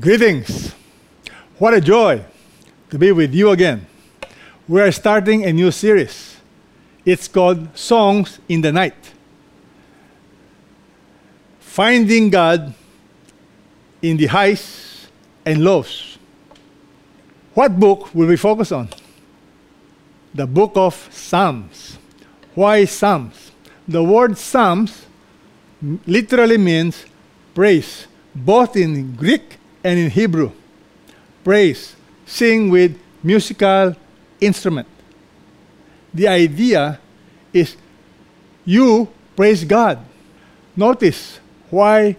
[0.00, 0.74] Greetings.
[1.58, 2.22] What a joy
[2.90, 3.84] to be with you again.
[4.68, 6.36] We are starting a new series.
[7.04, 8.94] It's called Songs in the Night.
[11.58, 12.74] Finding God
[14.00, 15.08] in the highs
[15.44, 16.18] and lows.
[17.54, 18.90] What book will we focus on?
[20.32, 21.98] The book of Psalms.
[22.54, 23.50] Why Psalms?
[23.88, 25.06] The word Psalms
[26.06, 27.04] literally means
[27.52, 30.52] praise, both in Greek and in Hebrew.
[31.44, 33.94] Praise, sing with musical
[34.40, 34.86] instrument.
[36.12, 36.98] The idea
[37.52, 37.76] is
[38.64, 39.98] you praise God.
[40.76, 41.40] Notice
[41.70, 42.16] why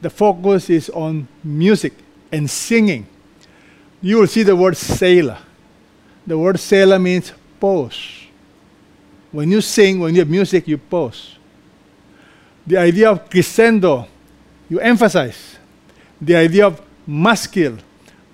[0.00, 1.94] the focus is on music
[2.30, 3.06] and singing.
[4.00, 5.38] You will see the word Selah.
[6.26, 8.26] The word Selah means pause.
[9.30, 11.36] When you sing, when you have music, you pause.
[12.66, 14.06] The idea of crescendo,
[14.68, 15.56] you emphasize.
[16.20, 17.78] The idea of maskil.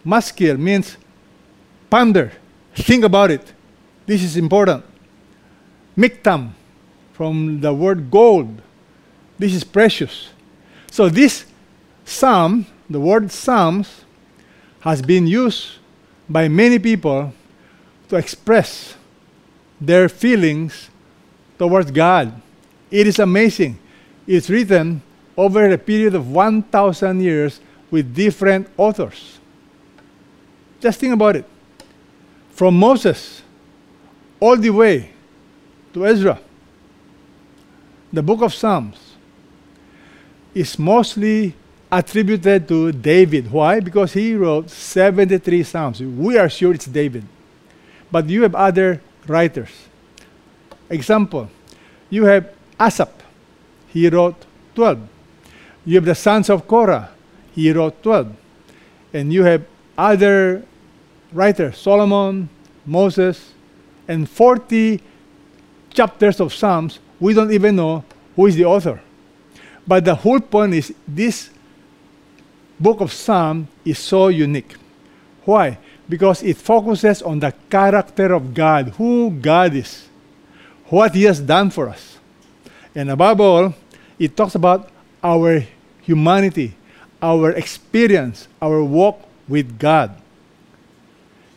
[0.04, 0.96] Maskil means
[1.90, 2.32] ponder,
[2.74, 3.52] think about it.
[4.06, 4.84] This is important.
[5.96, 6.52] Miktam,
[7.12, 8.62] from the word gold.
[9.38, 10.30] This is precious.
[10.90, 11.44] So this
[12.04, 14.04] psalm, the word psalms,
[14.80, 15.78] has been used
[16.28, 17.32] by many people
[18.08, 18.94] to express
[19.80, 20.90] their feelings
[21.58, 22.40] towards God.
[22.88, 23.78] It is amazing.
[24.26, 25.02] It's written
[25.36, 27.60] over a period of 1,000 years
[27.90, 29.38] with different authors.
[30.80, 31.44] Just think about it.
[32.52, 33.42] From Moses
[34.40, 35.10] all the way
[35.92, 36.38] to Ezra,
[38.12, 39.14] the book of Psalms
[40.54, 41.54] is mostly
[41.90, 43.50] attributed to David.
[43.50, 43.80] Why?
[43.80, 46.00] Because he wrote 73 Psalms.
[46.00, 47.24] We are sure it's David.
[48.10, 49.70] But you have other writers.
[50.90, 51.50] Example,
[52.10, 52.50] you have
[52.80, 53.12] Asaph.
[53.88, 55.08] He wrote 12.
[55.84, 57.10] You have the sons of Korah
[57.58, 58.36] he wrote 12.
[59.12, 59.64] And you have
[59.96, 60.62] other
[61.32, 62.48] writers, Solomon,
[62.86, 63.52] Moses,
[64.06, 65.00] and 40
[65.90, 67.00] chapters of Psalms.
[67.18, 68.04] We don't even know
[68.36, 69.00] who is the author.
[69.86, 71.50] But the whole point is this
[72.78, 74.76] book of Psalm is so unique.
[75.44, 75.78] Why?
[76.08, 80.06] Because it focuses on the character of God, who God is,
[80.86, 82.18] what He has done for us.
[82.94, 83.74] And above all,
[84.16, 84.90] it talks about
[85.24, 85.64] our
[86.02, 86.74] humanity,
[87.22, 90.20] our experience, our walk with God.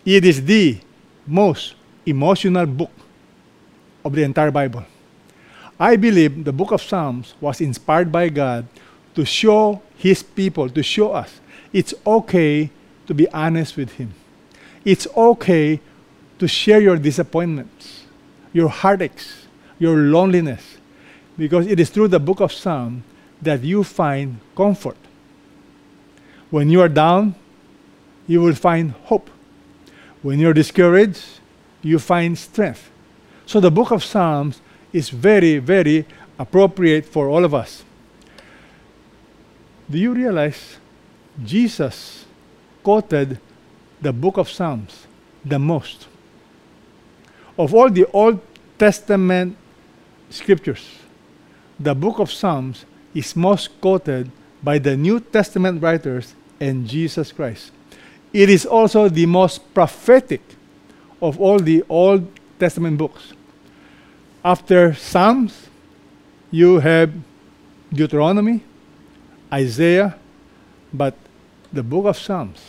[0.06, 0.80] It is the
[1.28, 2.92] most emotional book
[4.04, 4.86] of the entire Bible.
[5.80, 8.66] I believe the book of Psalms was inspired by God
[9.16, 11.40] to show His people, to show us
[11.74, 12.70] it's okay
[13.08, 14.14] to be honest with Him.
[14.84, 15.80] It's okay
[16.40, 18.04] to share your disappointments,
[18.54, 19.46] your heartaches,
[19.78, 20.78] your loneliness,
[21.38, 23.04] because it is through the book of Psalms
[23.42, 24.98] that you find comfort
[26.52, 27.34] when you are down,
[28.28, 29.30] you will find hope.
[30.22, 31.24] When you're discouraged,
[31.82, 32.92] you find strength.
[33.46, 34.62] So the book of Psalms
[34.94, 36.06] is very, very
[36.38, 37.84] appropriate for all of us.
[39.90, 40.78] Do you realize
[41.44, 42.26] Jesus
[42.84, 43.40] quoted
[44.02, 45.08] the book of Psalms
[45.44, 46.08] the most?
[47.58, 48.40] Of all the Old
[48.78, 49.58] Testament
[50.30, 51.00] scriptures,
[51.80, 54.32] the book of Psalms is most quoted
[54.64, 57.72] by the New Testament writers and Jesus Christ.
[58.32, 60.42] It is also the most prophetic
[61.22, 62.28] of all the Old
[62.60, 63.34] Testament books.
[64.46, 65.68] After Psalms,
[66.52, 67.12] you have
[67.92, 68.64] Deuteronomy,
[69.52, 70.16] Isaiah,
[70.94, 71.16] but
[71.74, 72.62] the book of Psalms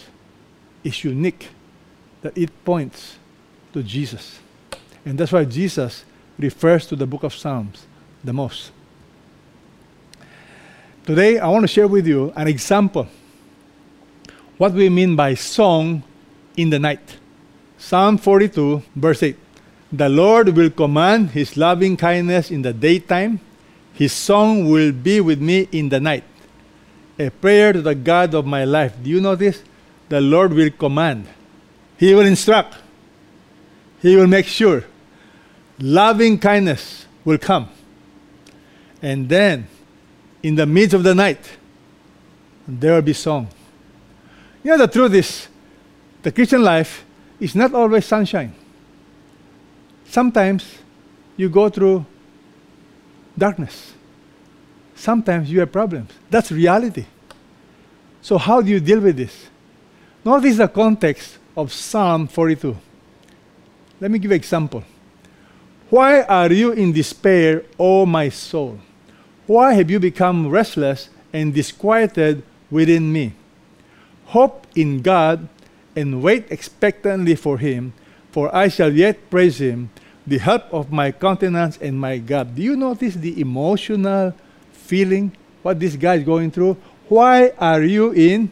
[0.82, 1.48] is unique
[2.22, 3.18] that it points
[3.72, 4.40] to Jesus.
[5.04, 6.04] And that's why Jesus
[6.38, 7.86] refers to the book of Psalms
[8.24, 8.70] the most.
[11.04, 13.06] Today, I want to share with you an example
[14.62, 16.04] what we mean by song
[16.56, 17.18] in the night.
[17.78, 19.36] Psalm 42, verse 8.
[19.92, 23.40] The Lord will command his loving kindness in the daytime,
[23.92, 26.22] his song will be with me in the night.
[27.18, 28.94] A prayer to the God of my life.
[29.02, 29.64] Do you notice?
[30.08, 31.26] The Lord will command,
[31.98, 32.76] He will instruct,
[34.00, 34.84] He will make sure.
[35.80, 37.68] Loving kindness will come.
[39.02, 39.66] And then,
[40.40, 41.40] in the midst of the night,
[42.68, 43.48] there will be song.
[44.62, 45.48] You know, the truth is,
[46.22, 47.04] the Christian life
[47.40, 48.54] is not always sunshine.
[50.04, 50.78] Sometimes
[51.36, 52.06] you go through
[53.36, 53.94] darkness.
[54.94, 56.10] Sometimes you have problems.
[56.30, 57.06] That's reality.
[58.20, 59.48] So, how do you deal with this?
[60.24, 62.76] Notice the context of Psalm 42.
[64.00, 64.84] Let me give an example.
[65.90, 68.78] Why are you in despair, O my soul?
[69.46, 73.34] Why have you become restless and disquieted within me?
[74.32, 75.46] Hope in God
[75.94, 77.92] and wait expectantly for him,
[78.30, 79.90] for I shall yet praise him,
[80.26, 82.56] the help of my countenance and my God.
[82.56, 84.32] Do you notice the emotional
[84.72, 86.78] feeling what this guy is going through?
[87.10, 88.50] Why are you in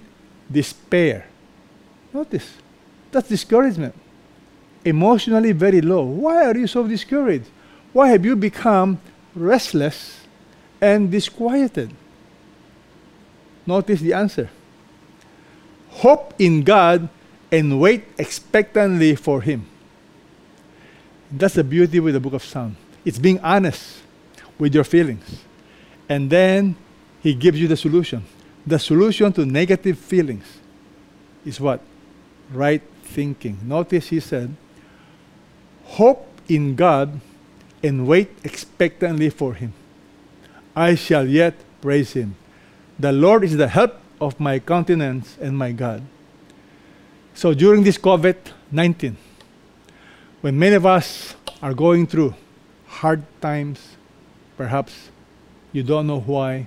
[0.52, 1.24] despair?
[2.12, 2.52] Notice,
[3.10, 3.94] that's discouragement.
[4.84, 6.04] Emotionally very low.
[6.04, 7.48] Why are you so discouraged?
[7.94, 9.00] Why have you become
[9.34, 10.20] restless
[10.78, 11.90] and disquieted?
[13.64, 14.50] Notice the answer.
[16.00, 17.10] Hope in God
[17.52, 19.66] and wait expectantly for Him.
[21.30, 22.76] That's the beauty with the book of Psalms.
[23.04, 24.00] It's being honest
[24.58, 25.44] with your feelings.
[26.08, 26.76] And then
[27.22, 28.24] He gives you the solution.
[28.66, 30.46] The solution to negative feelings
[31.44, 31.82] is what?
[32.50, 33.58] Right thinking.
[33.62, 34.56] Notice He said,
[35.84, 37.20] Hope in God
[37.82, 39.74] and wait expectantly for Him.
[40.74, 42.36] I shall yet praise Him.
[42.98, 46.02] The Lord is the help of my countenance and my God.
[47.34, 48.36] So during this COVID
[48.70, 49.16] 19,
[50.42, 52.34] when many of us are going through
[52.86, 53.96] hard times,
[54.56, 55.10] perhaps
[55.72, 56.66] you don't know why,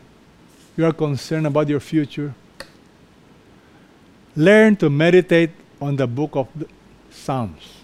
[0.75, 2.33] you are concerned about your future,
[4.35, 6.67] learn to meditate on the book of the
[7.11, 7.83] Psalms.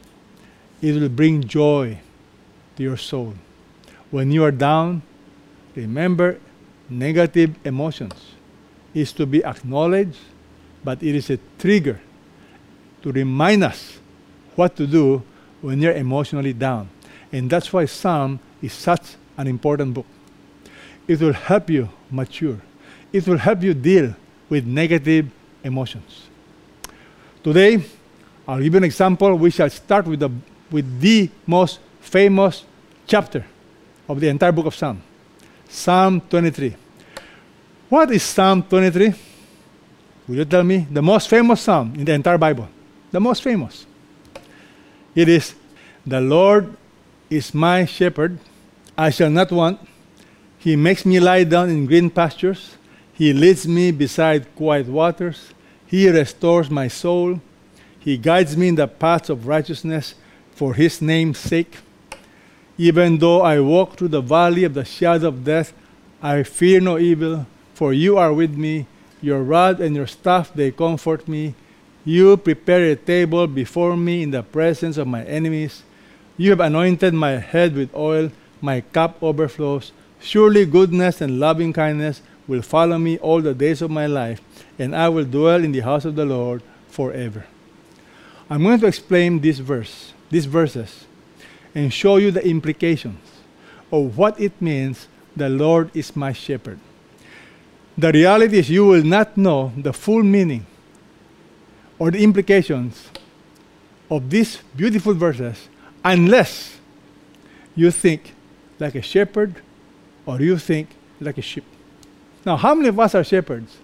[0.82, 2.00] It will bring joy
[2.76, 3.36] to your soul.
[4.10, 5.04] When you are down,
[5.76, 6.40] remember
[6.90, 8.39] negative emotions
[8.94, 10.18] is to be acknowledged,
[10.84, 12.00] but it is a trigger
[13.02, 14.00] to remind us
[14.56, 15.24] what to do
[15.62, 16.90] when you're emotionally down.
[17.32, 20.06] And that's why Psalm is such an important book.
[21.08, 22.58] It will help you mature.
[23.12, 24.16] It will help you deal
[24.50, 25.30] with negative
[25.64, 26.28] emotions.
[27.44, 27.84] Today,
[28.48, 29.36] I'll give you an example.
[29.36, 30.30] We shall start with the,
[30.72, 32.66] with the most famous
[33.08, 33.46] chapter
[34.08, 35.02] of the entire book of Psalm,
[35.68, 36.76] Psalm 23.
[37.90, 39.14] What is Psalm 23?
[40.28, 40.86] Will you tell me?
[40.92, 42.70] The most famous psalm in the entire Bible.
[43.10, 43.88] The most famous.
[45.16, 45.56] It is
[46.06, 46.78] The Lord
[47.32, 48.38] is my shepherd,
[48.96, 49.80] I shall not want.
[50.60, 52.78] He makes me lie down in green pastures.
[53.12, 55.50] He leads me beside quiet waters.
[55.88, 57.42] He restores my soul.
[58.00, 60.14] He guides me in the paths of righteousness
[60.52, 61.78] for his name's sake.
[62.78, 65.74] Even though I walk through the valley of the shadow of death,
[66.22, 67.48] I fear no evil,
[67.80, 68.86] for you are with me.
[69.22, 71.56] Your rod and your staff, they comfort me.
[72.04, 75.84] You prepare a table before me in the presence of my enemies.
[76.36, 79.94] You have anointed my head with oil, my cup overflows.
[80.20, 84.42] Surely goodness and loving kindness will follow me all the days of my life,
[84.78, 87.46] and I will dwell in the house of the Lord forever.
[88.50, 91.06] I'm going to explain this verse, these verses,
[91.74, 93.24] and show you the implications
[93.90, 96.80] of what it means the Lord is my shepherd.
[98.00, 100.66] The reality is you will not know the full meaning
[101.98, 103.10] or the implications
[104.10, 105.68] of these beautiful verses
[106.06, 106.78] unless
[107.76, 108.34] you think
[108.80, 109.62] like a shepherd
[110.26, 110.88] or you think
[111.20, 111.66] like a sheep.
[112.46, 113.76] Now, how many of us are shepherds?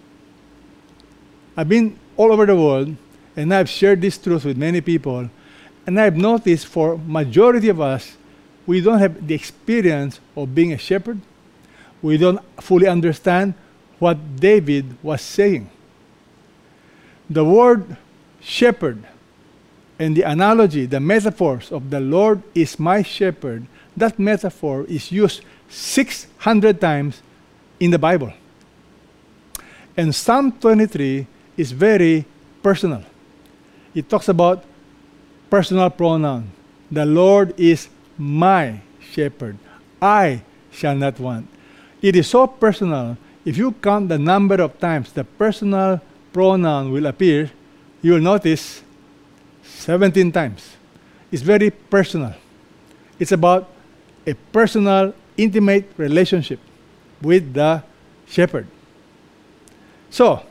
[1.54, 2.96] I've been all over the world
[3.36, 5.28] and I've shared this truth with many people
[5.86, 8.16] and I've noticed for majority of us
[8.66, 11.20] we don't have the experience of being a shepherd.
[12.00, 13.52] We don't fully understand
[13.98, 15.70] what David was saying.
[17.28, 17.96] The word
[18.40, 19.02] shepherd
[19.98, 25.42] and the analogy, the metaphors of the Lord is my shepherd, that metaphor is used
[25.68, 27.22] 600 times
[27.80, 28.32] in the Bible.
[29.96, 31.26] And Psalm 23
[31.56, 32.24] is very
[32.62, 33.02] personal.
[33.94, 34.64] It talks about
[35.48, 36.50] personal pronoun.
[36.90, 37.88] The Lord is
[38.18, 39.56] my shepherd.
[40.00, 41.48] I shall not want.
[42.02, 43.16] It is so personal.
[43.46, 46.00] If you count the number of times the personal
[46.32, 47.52] pronoun will appear,
[48.02, 48.82] you will notice
[49.62, 50.76] 17 times.
[51.30, 52.34] It's very personal.
[53.20, 53.70] It's about
[54.26, 56.58] a personal, intimate relationship
[57.22, 57.84] with the
[58.26, 58.66] shepherd.
[60.10, 60.42] So,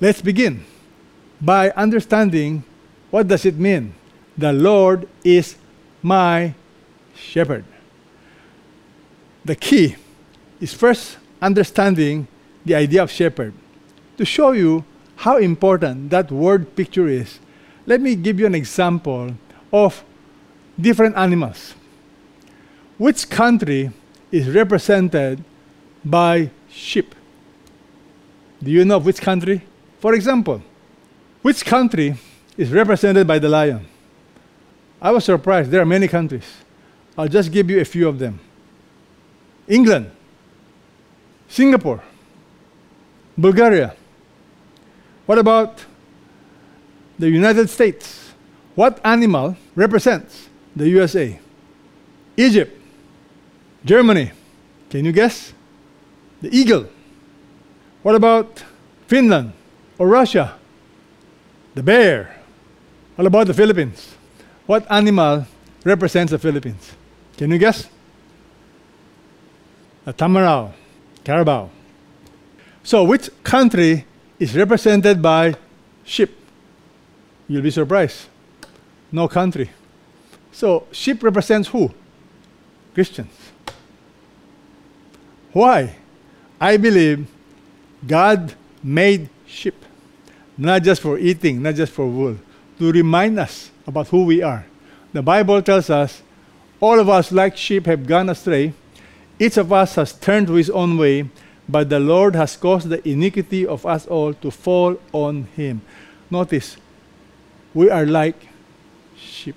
[0.00, 0.64] let's begin
[1.40, 2.64] by understanding
[3.10, 3.94] what does it mean?
[4.36, 5.54] The Lord is
[6.02, 6.54] my
[7.14, 7.64] shepherd.
[9.44, 9.94] The key
[10.60, 12.26] is first understanding
[12.64, 13.54] the idea of shepherd
[14.16, 14.84] to show you
[15.16, 17.38] how important that word picture is,
[17.86, 19.34] let me give you an example
[19.72, 20.04] of
[20.80, 21.74] different animals.
[22.98, 23.90] Which country
[24.30, 25.42] is represented
[26.04, 27.14] by sheep?
[28.62, 29.62] Do you know which country?
[30.00, 30.62] For example,
[31.42, 32.16] which country
[32.56, 33.86] is represented by the lion?
[35.00, 35.70] I was surprised.
[35.70, 36.44] There are many countries.
[37.16, 38.40] I'll just give you a few of them
[39.66, 40.10] England,
[41.48, 42.02] Singapore,
[43.36, 43.94] Bulgaria,
[45.26, 45.84] What about
[47.18, 48.32] the United States?
[48.74, 51.38] What animal represents the USA?
[52.34, 52.72] Egypt,
[53.84, 54.32] Germany.
[54.88, 55.52] Can you guess?
[56.40, 56.86] The eagle.
[58.02, 58.64] What about
[59.06, 59.52] Finland
[59.98, 60.54] or Russia?
[61.74, 62.34] The bear.
[63.16, 64.14] What about the Philippines?
[64.64, 65.44] What animal
[65.84, 66.92] represents the Philippines?
[67.36, 67.86] Can you guess?
[70.06, 70.72] A tamarao,
[71.28, 71.68] carabao.
[72.82, 74.06] So, which country
[74.40, 75.56] is represented by
[76.02, 76.32] sheep?
[77.46, 78.28] You'll be surprised.
[79.12, 79.68] No country.
[80.52, 81.92] So, sheep represents who?
[82.94, 83.34] Christians.
[85.52, 85.96] Why?
[86.58, 87.28] I believe
[88.06, 89.76] God made sheep,
[90.56, 92.38] not just for eating, not just for wool,
[92.78, 94.64] to remind us about who we are.
[95.12, 96.22] The Bible tells us
[96.80, 98.72] all of us, like sheep, have gone astray.
[99.38, 101.28] Each of us has turned to his own way,
[101.68, 105.82] but the Lord has caused the iniquity of us all to fall on him.
[106.30, 106.76] Notice,
[107.72, 108.48] we are like
[109.16, 109.56] sheep.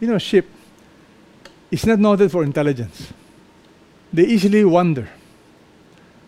[0.00, 0.46] You know, sheep
[1.70, 3.12] is not noted for intelligence.
[4.12, 5.08] They easily wander.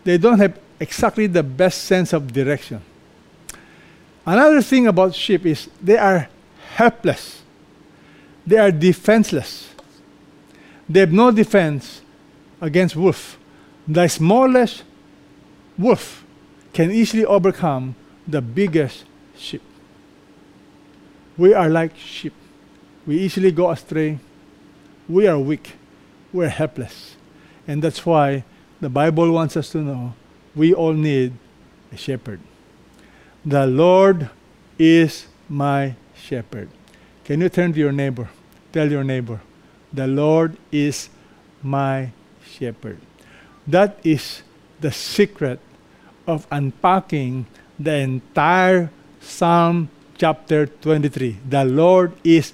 [0.03, 2.81] They don't have exactly the best sense of direction.
[4.25, 6.29] Another thing about sheep is they are
[6.75, 7.41] helpless.
[8.45, 9.73] They are defenseless.
[10.87, 12.01] They have no defense
[12.61, 13.37] against wolf.
[13.87, 14.83] The smallest
[15.77, 16.25] wolf
[16.73, 17.95] can easily overcome
[18.27, 19.05] the biggest
[19.37, 19.61] sheep.
[21.37, 22.33] We are like sheep.
[23.05, 24.19] We easily go astray.
[25.07, 25.73] We are weak.
[26.33, 27.15] We're helpless.
[27.67, 28.43] And that's why
[28.81, 30.13] the Bible wants us to know
[30.55, 31.33] we all need
[31.91, 32.39] a shepherd.
[33.45, 34.29] The Lord
[34.77, 36.69] is my shepherd.
[37.23, 38.29] Can you turn to your neighbor?
[38.73, 39.41] Tell your neighbor,
[39.93, 41.09] the Lord is
[41.63, 42.11] my
[42.57, 42.97] shepherd.
[43.65, 44.41] That is
[44.79, 45.59] the secret
[46.25, 47.45] of unpacking
[47.79, 51.37] the entire Psalm chapter 23.
[51.47, 52.53] The Lord is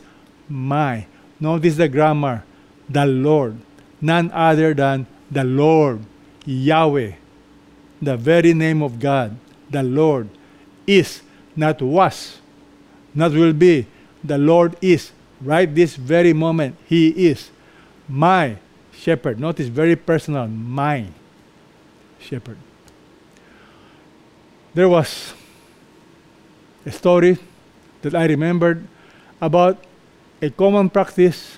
[0.49, 1.05] my.
[1.39, 2.43] Notice the grammar.
[2.89, 3.57] The Lord.
[4.01, 6.01] None other than the Lord,
[6.45, 7.23] Yahweh
[8.03, 9.35] the very name of God,
[9.69, 10.27] the Lord,
[10.85, 11.21] is,
[11.55, 12.39] not was,
[13.15, 13.87] not will be.
[14.23, 15.11] The Lord is.
[15.41, 17.49] Right this very moment, He is
[18.07, 18.57] my
[19.03, 19.39] shepherd.
[19.39, 21.05] Notice very personal, my
[22.19, 22.57] shepherd.
[24.73, 25.33] There was
[26.85, 27.37] a story
[28.01, 28.87] that I remembered
[29.41, 29.77] about
[30.41, 31.57] a common practice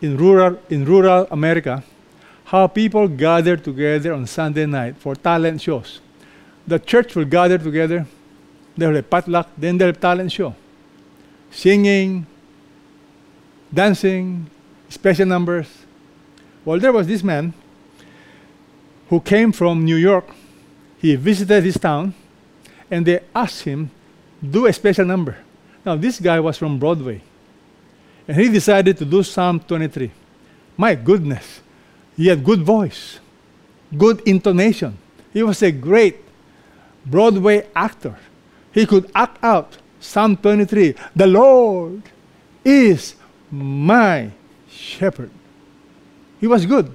[0.00, 1.84] in rural, in rural America
[2.44, 6.00] how people gather together on Sunday night for talent shows.
[6.66, 8.06] The church will gather together,
[8.76, 10.54] they'll have potluck, then they'll have talent show.
[11.50, 12.26] Singing,
[13.72, 14.48] dancing,
[14.88, 15.68] special numbers.
[16.64, 17.54] Well, there was this man
[19.08, 20.28] who came from New York.
[20.98, 22.14] He visited his town,
[22.90, 23.90] and they asked him,
[24.42, 25.36] do a special number.
[25.84, 27.22] Now, this guy was from Broadway,
[28.26, 30.10] and he decided to do Psalm 23.
[30.76, 31.60] My goodness,
[32.16, 33.20] he had good voice,
[33.96, 34.98] good intonation.
[35.32, 36.16] He was a great
[37.06, 38.18] Broadway actor.
[38.72, 40.94] He could act out Psalm 23.
[41.16, 42.02] The Lord
[42.64, 43.14] is
[43.50, 44.30] my
[44.68, 45.30] shepherd.
[46.40, 46.94] He was good.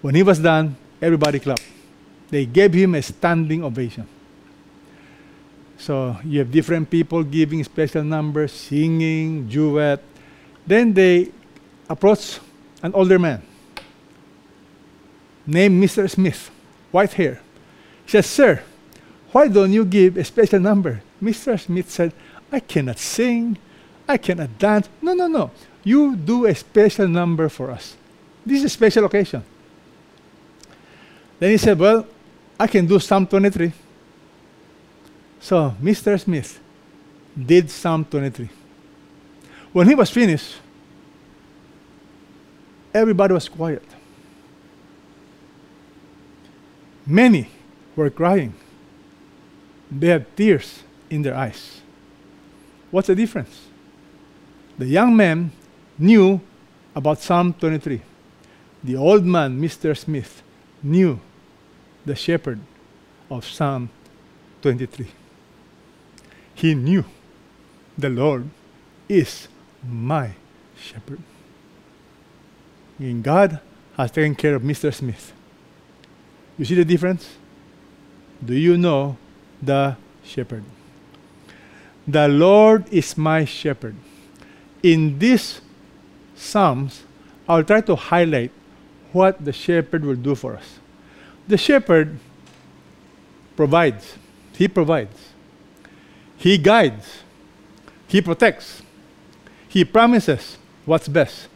[0.00, 1.64] When he was done, everybody clapped.
[2.30, 4.06] They gave him a standing ovation.
[5.78, 10.02] So you have different people giving special numbers, singing, duet.
[10.66, 11.32] Then they
[11.88, 12.38] approach
[12.82, 13.42] an older man
[15.46, 16.08] named Mr.
[16.08, 16.50] Smith,
[16.90, 17.40] white hair.
[18.04, 18.62] He says, Sir,
[19.32, 21.02] why don't you give a special number?
[21.22, 21.58] Mr.
[21.58, 22.12] Smith said,
[22.52, 23.58] I cannot sing,
[24.08, 24.88] I cannot dance.
[25.00, 25.50] No, no, no.
[25.84, 27.96] You do a special number for us.
[28.44, 29.42] This is a special occasion.
[31.38, 32.06] Then he said, Well,
[32.58, 33.72] I can do Psalm 23.
[35.40, 36.20] So Mr.
[36.20, 36.60] Smith
[37.46, 38.48] did Psalm 23.
[39.72, 40.56] When he was finished,
[42.92, 43.84] everybody was quiet.
[47.06, 47.48] Many
[47.96, 48.54] were crying.
[49.90, 51.80] They had tears in their eyes.
[52.90, 53.66] What's the difference?
[54.78, 55.52] The young man
[55.98, 56.40] knew
[56.94, 58.02] about Psalm 23.
[58.82, 59.96] The old man, Mr.
[59.96, 60.42] Smith,
[60.82, 61.20] knew
[62.06, 62.60] the shepherd
[63.30, 63.90] of Psalm
[64.62, 65.06] 23.
[66.54, 67.04] He knew
[67.96, 68.48] the Lord
[69.08, 69.48] is
[69.86, 70.32] my
[70.78, 71.20] shepherd.
[72.98, 73.60] And God
[73.96, 74.92] has taken care of Mr.
[74.92, 75.32] Smith.
[76.58, 77.36] You see the difference?
[78.44, 79.16] Do you know
[79.62, 80.64] the shepherd?
[82.06, 83.94] The Lord is my shepherd.
[84.82, 85.60] In these
[86.34, 87.04] Psalms,
[87.46, 88.52] I'll try to highlight
[89.12, 90.78] what the shepherd will do for us.
[91.48, 92.18] The shepherd
[93.56, 94.14] provides,
[94.54, 95.30] he provides.
[96.36, 97.22] He guides,
[98.08, 98.82] He protects,
[99.68, 101.48] He promises what's best.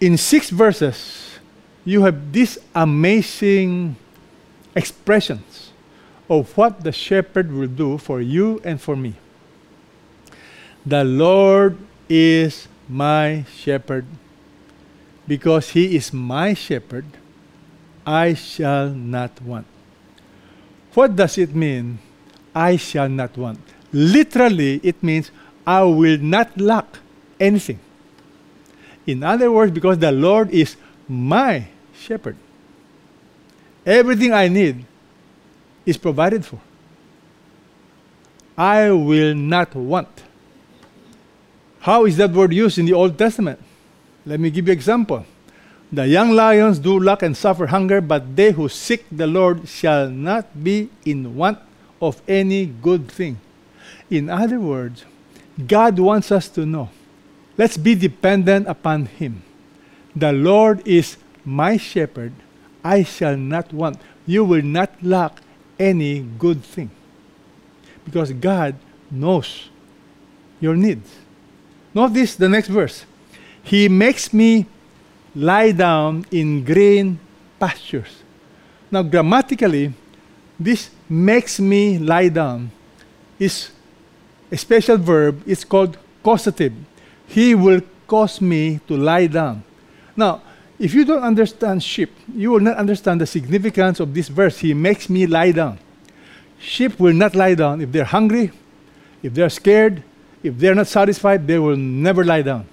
[0.00, 1.38] In six verses,
[1.84, 3.96] you have these amazing
[4.74, 5.72] expressions
[6.28, 9.14] of what the shepherd will do for you and for me.
[10.84, 11.76] The Lord
[12.08, 14.06] is my shepherd.
[15.26, 17.04] Because he is my shepherd,
[18.06, 19.66] I shall not want.
[20.94, 21.98] What does it mean?
[22.54, 23.60] I shall not want.
[23.92, 25.30] Literally, it means
[25.66, 26.86] I will not lack
[27.40, 27.80] anything.
[29.06, 30.76] In other words, because the Lord is
[31.08, 31.66] my
[31.98, 32.36] shepherd,
[33.84, 34.84] everything I need
[35.84, 36.60] is provided for.
[38.56, 40.08] I will not want.
[41.80, 43.60] How is that word used in the Old Testament?
[44.26, 45.24] Let me give you an example.
[45.92, 50.10] The young lions do lack and suffer hunger, but they who seek the Lord shall
[50.10, 51.58] not be in want
[52.02, 53.38] of any good thing.
[54.10, 55.04] In other words,
[55.64, 56.90] God wants us to know.
[57.56, 59.42] Let's be dependent upon Him.
[60.14, 62.32] The Lord is my shepherd.
[62.82, 63.98] I shall not want.
[64.26, 65.40] You will not lack
[65.78, 66.90] any good thing.
[68.04, 68.74] Because God
[69.10, 69.70] knows
[70.60, 71.14] your needs.
[71.94, 73.04] Notice the next verse.
[73.66, 74.66] He makes me
[75.34, 77.18] lie down in green
[77.58, 78.22] pastures.
[78.92, 79.92] Now, grammatically,
[80.58, 82.70] this makes me lie down
[83.38, 83.70] is
[84.52, 85.42] a special verb.
[85.46, 86.72] It's called causative.
[87.26, 89.64] He will cause me to lie down.
[90.14, 90.42] Now,
[90.78, 94.58] if you don't understand sheep, you will not understand the significance of this verse.
[94.58, 95.78] He makes me lie down.
[96.60, 98.52] Sheep will not lie down if they're hungry,
[99.24, 100.04] if they're scared,
[100.42, 102.66] if they're not satisfied, they will never lie down.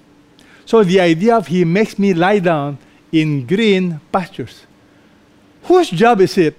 [0.65, 2.77] So the idea of he makes me lie down
[3.11, 4.65] in green pastures.
[5.63, 6.57] Whose job is it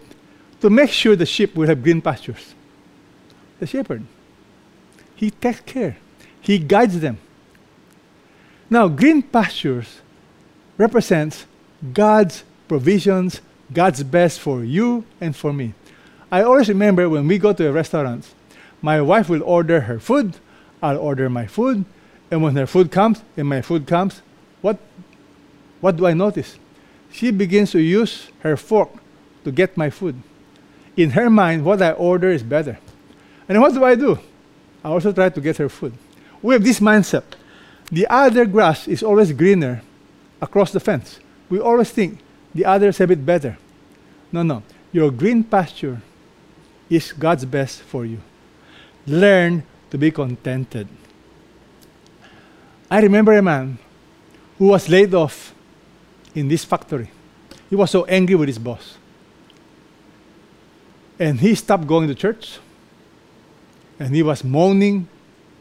[0.60, 2.54] to make sure the sheep will have green pastures?
[3.60, 4.04] The shepherd.
[5.14, 5.96] He takes care.
[6.40, 7.18] He guides them.
[8.68, 10.00] Now, green pastures
[10.76, 11.46] represents
[11.92, 13.40] God's provisions,
[13.72, 15.74] God's best for you and for me.
[16.30, 18.32] I always remember when we go to a restaurant,
[18.82, 20.36] my wife will order her food,
[20.82, 21.84] I'll order my food,
[22.34, 24.20] and when her food comes, and my food comes,
[24.60, 24.76] what,
[25.80, 26.58] what do I notice?
[27.12, 28.90] She begins to use her fork
[29.44, 30.20] to get my food.
[30.96, 32.76] In her mind, what I order is better.
[33.48, 34.18] And what do I do?
[34.82, 35.92] I also try to get her food.
[36.42, 37.22] We have this mindset.
[37.92, 39.82] The other grass is always greener
[40.42, 41.20] across the fence.
[41.48, 42.18] We always think
[42.52, 43.58] the others have it better.
[44.32, 44.64] No, no.
[44.90, 46.02] Your green pasture
[46.90, 48.18] is God's best for you.
[49.06, 50.88] Learn to be contented.
[52.90, 53.78] I remember a man
[54.58, 55.54] who was laid off
[56.34, 57.10] in this factory.
[57.70, 58.98] He was so angry with his boss.
[61.18, 62.58] And he stopped going to church.
[63.98, 65.08] And he was moaning,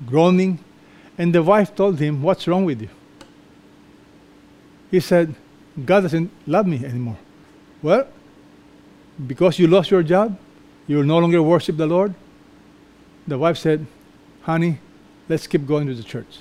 [0.06, 0.60] groaning.
[1.18, 2.90] And the wife told him, What's wrong with you?
[4.90, 5.34] He said,
[5.86, 7.18] God doesn't love me anymore.
[7.82, 8.08] Well,
[9.26, 10.38] because you lost your job,
[10.88, 12.14] you will no longer worship the Lord.
[13.28, 13.86] The wife said,
[14.42, 14.80] Honey,
[15.30, 16.40] let's keep going to the church.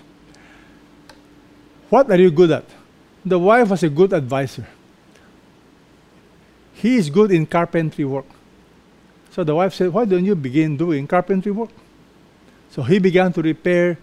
[1.92, 2.64] What are you good at?
[3.22, 4.66] The wife was a good advisor.
[6.72, 8.24] He is good in carpentry work.
[9.30, 11.68] So the wife said, Why don't you begin doing carpentry work?
[12.70, 13.98] So he began to repair,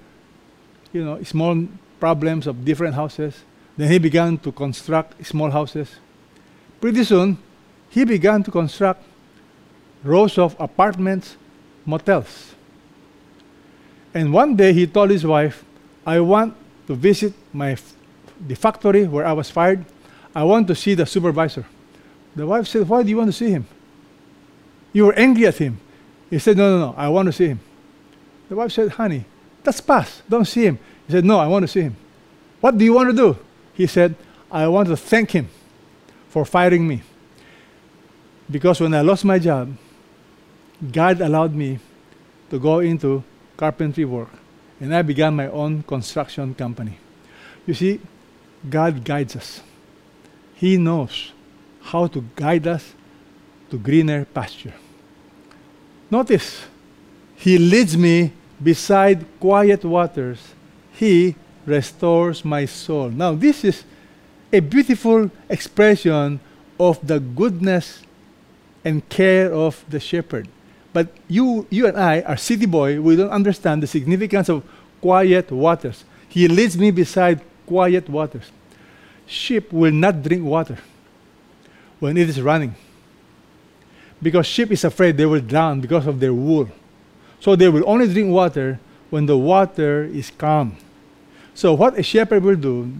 [0.93, 1.65] you know, small
[1.99, 3.41] problems of different houses.
[3.75, 5.89] Then he began to construct small houses.
[6.79, 7.39] Pretty soon,
[7.89, 9.01] he began to construct
[10.03, 11.37] rows of apartments,
[11.87, 12.53] motels.
[14.13, 15.65] And one day he told his wife,
[16.05, 16.53] I want
[16.89, 17.77] to visit my
[18.47, 19.85] the factory where I was fired.
[20.33, 21.65] I want to see the supervisor.
[22.35, 23.67] The wife said, Why do you want to see him?
[24.91, 25.79] You were angry at him.
[26.31, 27.59] He said, No, no, no, I want to see him.
[28.49, 29.25] The wife said, Honey,
[29.63, 30.27] that's past.
[30.27, 30.79] Don't see him.
[31.05, 31.95] He said, No, I want to see him.
[32.59, 33.37] What do you want to do?
[33.73, 34.15] He said,
[34.51, 35.47] I want to thank him
[36.29, 37.03] for firing me.
[38.49, 39.77] Because when I lost my job,
[40.91, 41.77] God allowed me
[42.49, 43.23] to go into
[43.57, 44.29] carpentry work
[44.79, 46.97] and I began my own construction company.
[47.65, 47.99] You see,
[48.69, 49.61] God guides us.
[50.55, 51.31] He knows
[51.81, 52.93] how to guide us
[53.69, 54.73] to greener pasture.
[56.11, 56.65] Notice,
[57.35, 60.53] He leads me beside quiet waters.
[60.91, 63.09] He restores my soul.
[63.09, 63.83] Now, this is
[64.51, 66.39] a beautiful expression
[66.79, 68.01] of the goodness
[68.83, 70.47] and care of the shepherd.
[70.91, 72.99] But you, you and I are city boy.
[72.99, 74.63] We don't understand the significance of
[75.01, 76.03] quiet waters.
[76.27, 78.51] He leads me beside quiet waters.
[79.25, 80.77] Sheep will not drink water
[81.99, 82.75] when it is running.
[84.21, 86.67] Because sheep is afraid they will drown because of their wool.
[87.39, 90.75] So they will only drink water when the water is calm.
[91.53, 92.91] So what a shepherd will do,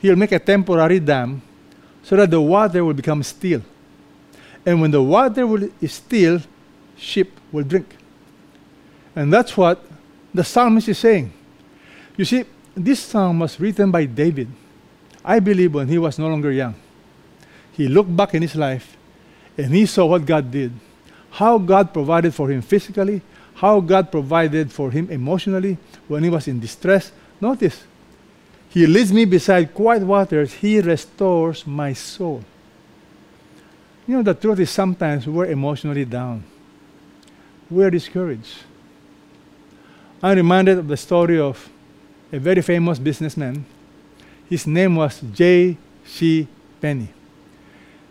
[0.00, 1.42] he'll make a temporary dam
[2.02, 3.62] so that the water will become still.
[4.64, 6.40] And when the water will, is still,
[6.98, 7.96] sheep will drink.
[9.16, 9.84] And that's what
[10.34, 11.32] the psalmist is saying.
[12.16, 14.48] You see, this psalm was written by David,
[15.24, 16.74] I believe, when he was no longer young.
[17.72, 18.96] He looked back in his life
[19.56, 20.72] and he saw what God did,
[21.30, 23.22] how God provided for him physically,
[23.54, 27.10] how God provided for him emotionally when he was in distress.
[27.40, 27.84] Notice,
[28.68, 32.44] he leads me beside quiet waters, he restores my soul.
[34.06, 36.44] You know, the truth is sometimes we're emotionally down,
[37.70, 38.64] we're discouraged.
[40.22, 41.68] I'm reminded of the story of
[42.32, 43.64] a very famous businessman.
[44.48, 46.48] His name was J.C.
[46.80, 47.08] Penney.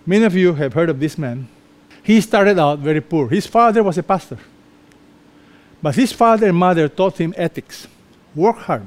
[0.06, 1.48] Many of you have heard of this man.
[2.04, 3.28] He started out very poor.
[3.28, 4.38] His father was a pastor.
[5.82, 7.88] But his father and mother taught him ethics.
[8.34, 8.86] Work hard.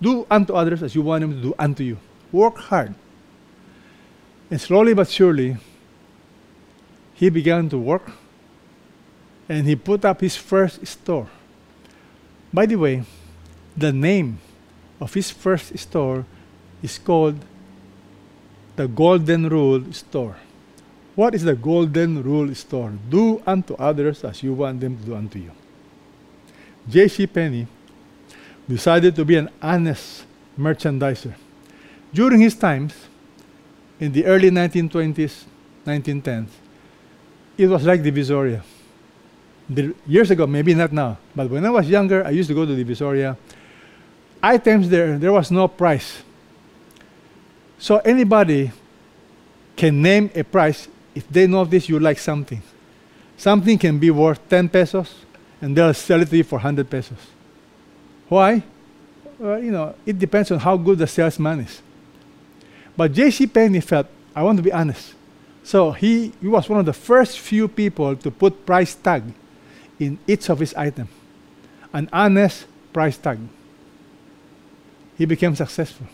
[0.00, 1.98] Do unto others as you want them to do unto you.
[2.30, 2.94] Work hard.
[4.50, 5.56] And slowly but surely,
[7.14, 8.10] he began to work
[9.48, 11.28] and he put up his first store.
[12.52, 13.04] By the way,
[13.76, 14.38] the name
[15.00, 16.26] of his first store
[16.82, 17.38] is called
[18.76, 20.36] the Golden Rule Store.
[21.14, 22.92] What is the Golden Rule Store?
[23.08, 25.52] Do unto others as you want them to do unto you.
[26.88, 27.26] J.C.
[27.26, 27.66] Penney
[28.68, 30.24] decided to be an honest
[30.58, 31.34] merchandiser.
[32.12, 32.94] During his times,
[34.00, 35.44] in the early 1920s,
[35.84, 36.48] 1910s,
[37.56, 38.62] it was like Divisoria.
[39.68, 42.64] The, years ago, maybe not now, but when I was younger, I used to go
[42.64, 43.36] to Divisoria.
[44.42, 46.22] Items there, there was no price.
[47.78, 48.72] So anybody
[49.76, 52.62] can name a price if they notice you like something.
[53.36, 55.14] Something can be worth 10 pesos,
[55.60, 57.18] and they'll sell it to you for 100 pesos.
[58.28, 58.62] Why?
[59.38, 61.82] Well, you know, it depends on how good the salesman is.
[62.96, 63.46] But J.C.
[63.46, 65.14] Penney felt, I want to be honest.
[65.62, 69.22] So he, he was one of the first few people to put price tag
[69.98, 71.10] in each of his items.
[71.92, 73.38] An honest price tag.
[75.16, 76.06] He became successful.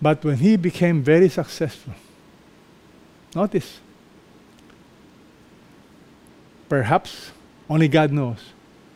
[0.00, 1.94] But when he became very successful,
[3.36, 3.78] notice,
[6.68, 7.30] perhaps
[7.70, 8.38] only God knows,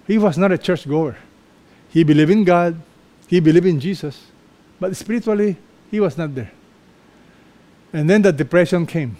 [0.06, 1.16] he was not a church goer.
[1.90, 2.80] He believed in God,
[3.28, 4.26] he believed in Jesus,
[4.80, 5.56] but spiritually,
[5.90, 6.50] he was not there.
[7.92, 9.16] And then the depression came.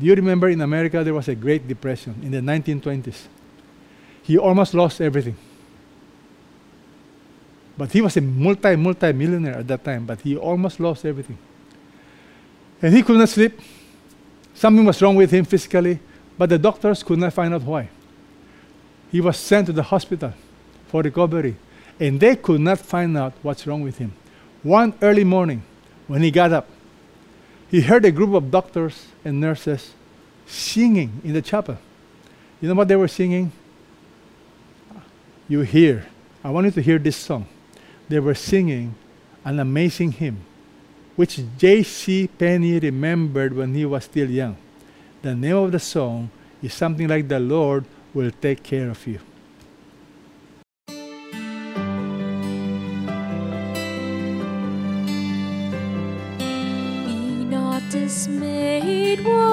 [0.00, 3.26] Do you remember in America there was a Great Depression in the 1920s?
[4.22, 5.36] He almost lost everything.
[7.76, 11.36] But he was a multi, multi millionaire at that time, but he almost lost everything.
[12.80, 13.60] And he could not sleep.
[14.54, 16.00] Something was wrong with him physically,
[16.38, 17.90] but the doctors could not find out why
[19.10, 20.32] he was sent to the hospital
[20.86, 21.56] for recovery,
[21.98, 24.12] and they could not find out what's wrong with him.
[24.62, 25.62] One early morning,
[26.06, 26.68] when he got up,
[27.70, 29.92] he heard a group of doctors and nurses
[30.46, 31.78] singing in the chapel.
[32.60, 33.52] You know what they were singing?
[35.48, 36.06] You hear.
[36.42, 37.46] I want you to hear this song.
[38.08, 38.94] They were singing
[39.44, 40.40] an amazing hymn,
[41.14, 42.28] which J.C.
[42.38, 44.56] Penney remembered when he was still young.
[45.22, 46.30] The name of the song
[46.62, 49.20] is something like The Lord will take care of you.
[58.30, 59.49] Not dismayed,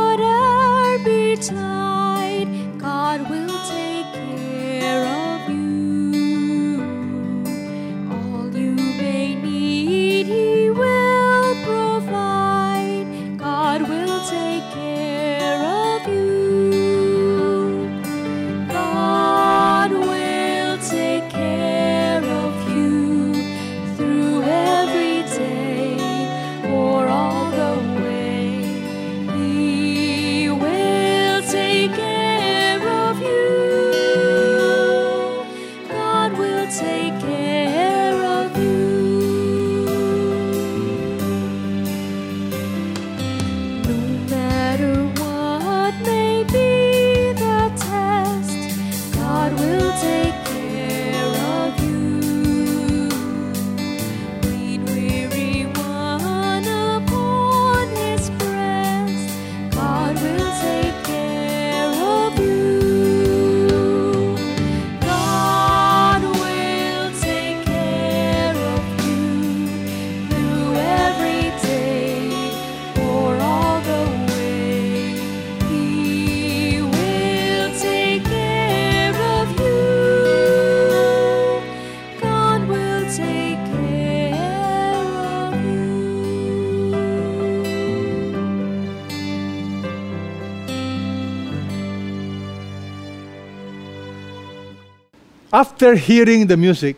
[95.57, 96.97] After hearing the music,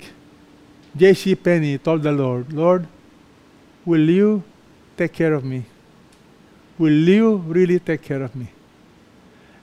[0.94, 1.34] J.C.
[1.36, 2.88] Penney told the Lord, Lord,
[3.86, 4.44] will you
[4.98, 5.64] take care of me?
[6.78, 8.50] Will you really take care of me?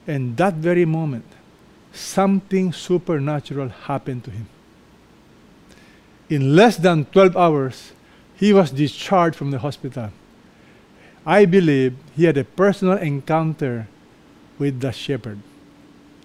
[0.07, 1.25] And that very moment,
[1.93, 4.47] something supernatural happened to him.
[6.27, 7.91] In less than 12 hours,
[8.33, 10.09] he was discharged from the hospital.
[11.23, 13.87] I believe he had a personal encounter
[14.57, 15.37] with the shepherd,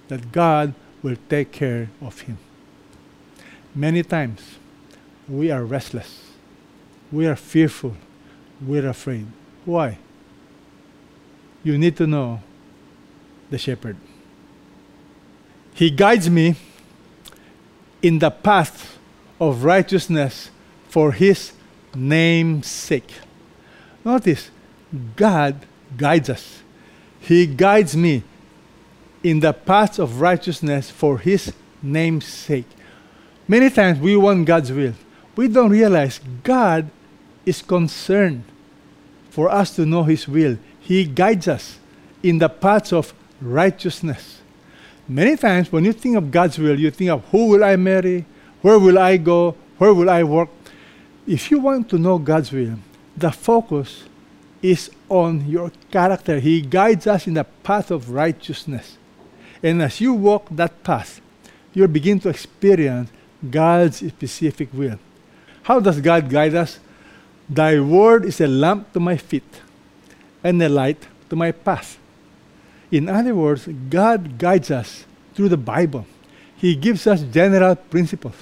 [0.08, 2.38] that God will take care of him.
[3.74, 4.58] Many times,
[5.28, 6.20] we are restless,
[7.10, 7.96] we are fearful,
[8.60, 9.26] we're afraid.
[9.64, 9.98] Why?
[11.64, 12.40] You need to know
[13.50, 13.96] the shepherd.
[15.74, 16.56] He guides me
[18.02, 18.98] in the path
[19.40, 20.50] of righteousness
[20.88, 21.52] for his
[21.94, 23.12] name's sake.
[24.04, 24.50] Notice,
[25.16, 25.64] God
[25.96, 26.62] guides us.
[27.20, 28.22] He guides me
[29.22, 32.66] in the path of righteousness for his name's sake.
[33.52, 34.94] Many times we want God's will.
[35.36, 36.88] We don't realize God
[37.44, 38.44] is concerned
[39.28, 40.56] for us to know his will.
[40.80, 41.78] He guides us
[42.22, 43.12] in the paths of
[43.42, 44.40] righteousness.
[45.06, 48.24] Many times when you think of God's will, you think of who will I marry,
[48.62, 50.48] where will I go, where will I work.
[51.26, 52.78] If you want to know God's will,
[53.14, 54.04] the focus
[54.62, 56.40] is on your character.
[56.40, 58.96] He guides us in the path of righteousness.
[59.62, 61.20] And as you walk that path,
[61.74, 63.10] you'll begin to experience
[63.50, 64.98] God's specific will.
[65.62, 66.78] How does God guide us?
[67.48, 69.60] Thy word is a lamp to my feet
[70.42, 71.98] and a light to my path.
[72.90, 76.06] In other words, God guides us through the Bible.
[76.56, 78.36] He gives us general principles.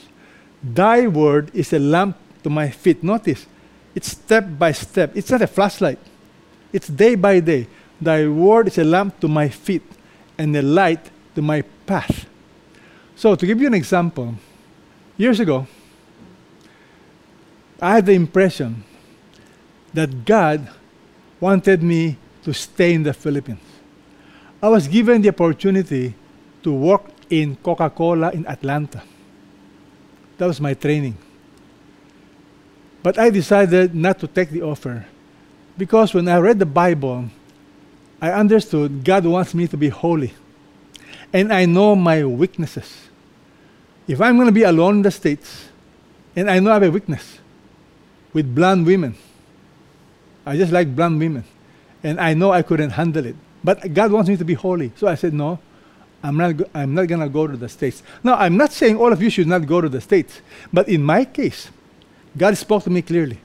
[0.62, 3.02] Thy word is a lamp to my feet.
[3.02, 3.46] Notice,
[3.94, 5.16] it's step by step.
[5.16, 5.98] It's not a flashlight.
[6.72, 7.66] It's day by day.
[8.00, 9.82] Thy word is a lamp to my feet
[10.38, 12.26] and a light to my path.
[13.16, 14.34] So, to give you an example,
[15.20, 15.66] years ago,
[17.80, 18.85] I had the impression
[19.92, 20.68] that God
[21.38, 23.61] wanted me to stay in the Philippines.
[24.62, 26.14] I was given the opportunity
[26.62, 29.02] to work in Coca Cola in Atlanta.
[30.38, 31.16] That was my training.
[33.02, 35.06] But I decided not to take the offer
[35.76, 37.28] because when I read the Bible,
[38.20, 40.33] I understood God wants me to be holy.
[41.33, 43.10] And I know my weaknesses.
[44.11, 45.68] If I'm going to be alone in the States,
[46.35, 47.38] and I know I have a weakness
[48.33, 49.14] with blonde women,
[50.44, 51.44] I just like blonde women,
[52.03, 53.37] and I know I couldn't handle it.
[53.62, 54.90] But God wants me to be holy.
[54.96, 55.61] So I said, no,
[56.25, 58.03] I'm not, go- I'm not going to go to the States.
[58.25, 60.40] Now, I'm not saying all of you should not go to the States.
[60.73, 61.70] But in my case,
[62.37, 63.38] God spoke to me clearly.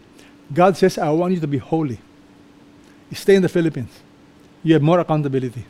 [0.51, 1.99] God says, I want you to be holy.
[3.13, 3.91] Stay in the Philippines.
[4.63, 5.63] You have more accountability.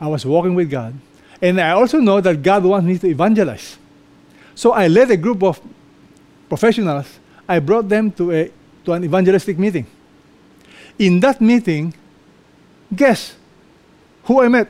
[0.00, 0.94] I was walking with God.
[1.42, 3.76] And I also know that God wants me to evangelize.
[4.54, 5.60] So I led a group of
[6.48, 7.18] professionals.
[7.48, 8.50] I brought them to, a,
[8.84, 9.86] to an evangelistic meeting.
[10.98, 11.92] In that meeting,
[12.94, 13.36] Guess
[14.24, 14.68] who I met?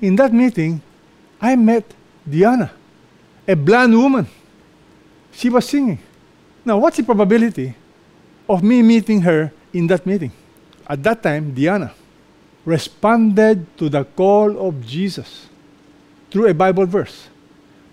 [0.00, 0.82] In that meeting,
[1.40, 1.84] I met
[2.28, 2.70] Diana,
[3.48, 4.26] a blonde woman.
[5.32, 5.98] She was singing.
[6.64, 7.74] Now, what's the probability
[8.48, 10.32] of me meeting her in that meeting?
[10.86, 11.92] At that time, Diana
[12.64, 15.48] responded to the call of Jesus
[16.34, 17.28] through a Bible verse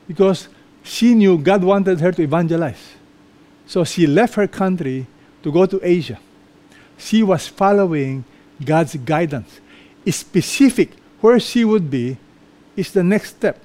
[0.08, 0.48] because
[0.82, 2.94] she knew God wanted her to evangelize.
[3.68, 5.06] So she left her country
[5.44, 6.18] to go to Asia.
[6.98, 8.26] She was following
[8.66, 9.62] God's guidance.
[10.10, 12.18] Specific where she would be
[12.76, 13.64] is the next step.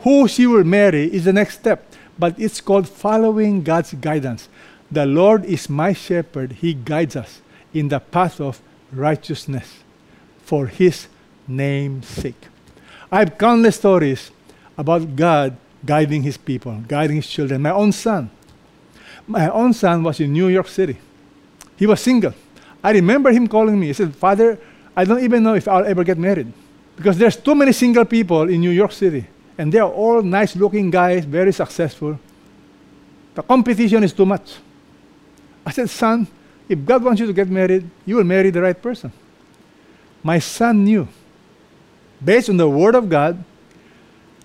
[0.00, 4.50] Who she will marry is the next step, but it's called following God's guidance.
[4.90, 7.40] The Lord is my shepherd, He guides us
[7.72, 8.60] in the path of
[8.92, 9.78] righteousness
[10.44, 11.08] for His
[11.48, 12.48] name's sake.
[13.12, 14.30] I have countless stories
[14.76, 17.60] about God guiding His people, guiding His children.
[17.60, 18.30] My own son,
[19.26, 20.96] my own son was in New York City.
[21.76, 22.32] He was single.
[22.82, 23.88] I remember him calling me.
[23.88, 24.58] He said, Father,
[24.96, 26.52] I don't even know if I'll ever get married.
[26.96, 29.26] Because there's too many single people in New York City.
[29.56, 32.18] And they are all nice looking guys, very successful.
[33.34, 34.56] The competition is too much.
[35.64, 36.26] I said, Son,
[36.68, 39.12] if God wants you to get married, you will marry the right person.
[40.22, 41.08] My son knew,
[42.24, 43.42] based on the Word of God,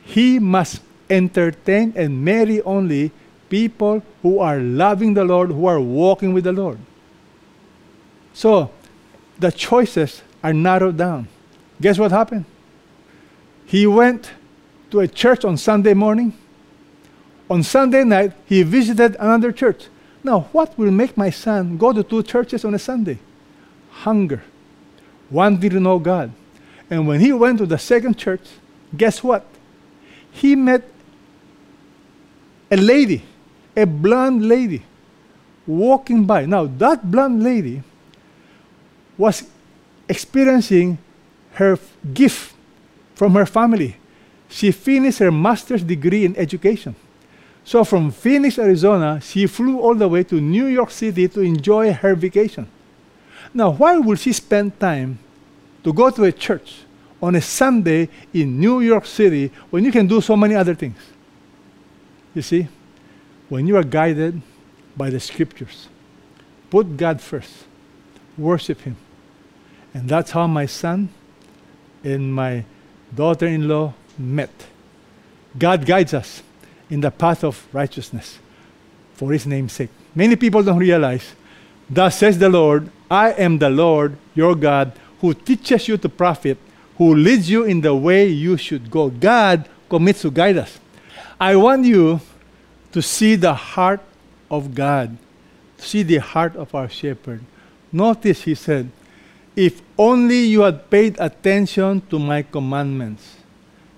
[0.04, 3.12] he must entertain and marry only
[3.50, 6.80] people who are loving the Lord, who are walking with the Lord.
[8.34, 8.72] So
[9.40, 11.28] the choices are narrowed down.
[11.82, 12.46] Guess what happened?
[13.66, 14.32] He went
[14.92, 16.34] to a church on Sunday morning.
[17.50, 19.88] On Sunday night, he visited another church.
[20.24, 23.20] Now, what will make my son go to two churches on a Sunday?
[23.92, 24.44] Hunger,
[25.30, 26.32] wanting to know God.
[26.90, 28.42] And when he went to the second church,
[28.96, 29.46] guess what?
[30.32, 30.84] He met
[32.72, 33.24] a lady,
[33.76, 34.84] a blonde lady,
[35.66, 36.46] walking by.
[36.46, 37.84] Now, that blonde lady
[39.18, 39.44] was
[40.08, 40.98] experiencing
[41.54, 41.78] her
[42.14, 42.54] gift
[43.16, 43.98] from her family.
[44.48, 46.96] She finished her master's degree in education.
[47.66, 51.92] So, from Phoenix, Arizona, she flew all the way to New York City to enjoy
[51.92, 52.68] her vacation.
[53.54, 55.20] Now, why would she spend time
[55.88, 56.80] to go to a church
[57.22, 60.98] on a Sunday in New York City when you can do so many other things?
[62.36, 62.68] You see,
[63.48, 64.42] when you are guided
[64.98, 65.88] by the scriptures,
[66.70, 67.54] put God first,
[68.38, 68.98] worship Him.
[69.94, 71.08] And that's how my son
[72.04, 72.66] and my
[73.16, 74.52] daughter in law met.
[75.58, 76.44] God guides us
[76.90, 78.40] in the path of righteousness
[79.14, 79.92] for His name's sake.
[80.14, 81.32] Many people don't realize,
[81.90, 86.58] Thus says the Lord, I am the Lord your God who teaches you to profit,
[86.98, 89.10] who leads you in the way you should go.
[89.10, 90.80] God commits to guide us.
[91.40, 92.20] I want you
[92.92, 94.02] to see the heart
[94.50, 95.18] of God,
[95.78, 97.42] see the heart of our shepherd.
[97.92, 98.90] Notice he said,
[99.56, 103.36] If only you had paid attention to my commandments.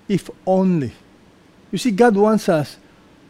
[0.08, 0.92] If only.
[1.72, 2.78] You see, God wants us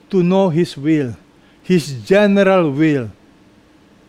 [0.09, 1.15] to know his will,
[1.61, 3.11] his general will,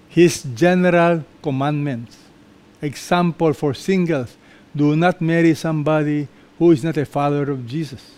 [0.08, 2.16] his general commandments.
[2.82, 4.36] Example for singles
[4.74, 8.12] do not marry somebody who is not a follower of Jesus.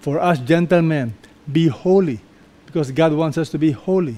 [0.00, 1.14] For us gentlemen,
[1.50, 2.20] be holy
[2.66, 4.16] because God wants us to be holy.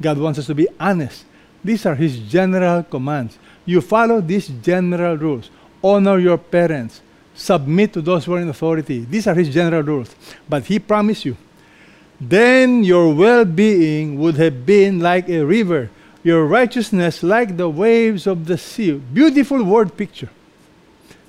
[0.00, 1.24] God wants us to be honest.
[1.64, 3.38] These are His general commands.
[3.64, 5.50] You follow these general rules.
[5.82, 7.00] Honor your parents.
[7.34, 9.00] Submit to those who are in authority.
[9.00, 10.14] These are His general rules.
[10.48, 11.36] But He promised you,
[12.20, 15.90] then your well being would have been like a river,
[16.26, 18.90] your righteousness like the waves of the sea.
[18.90, 20.28] Beautiful word picture.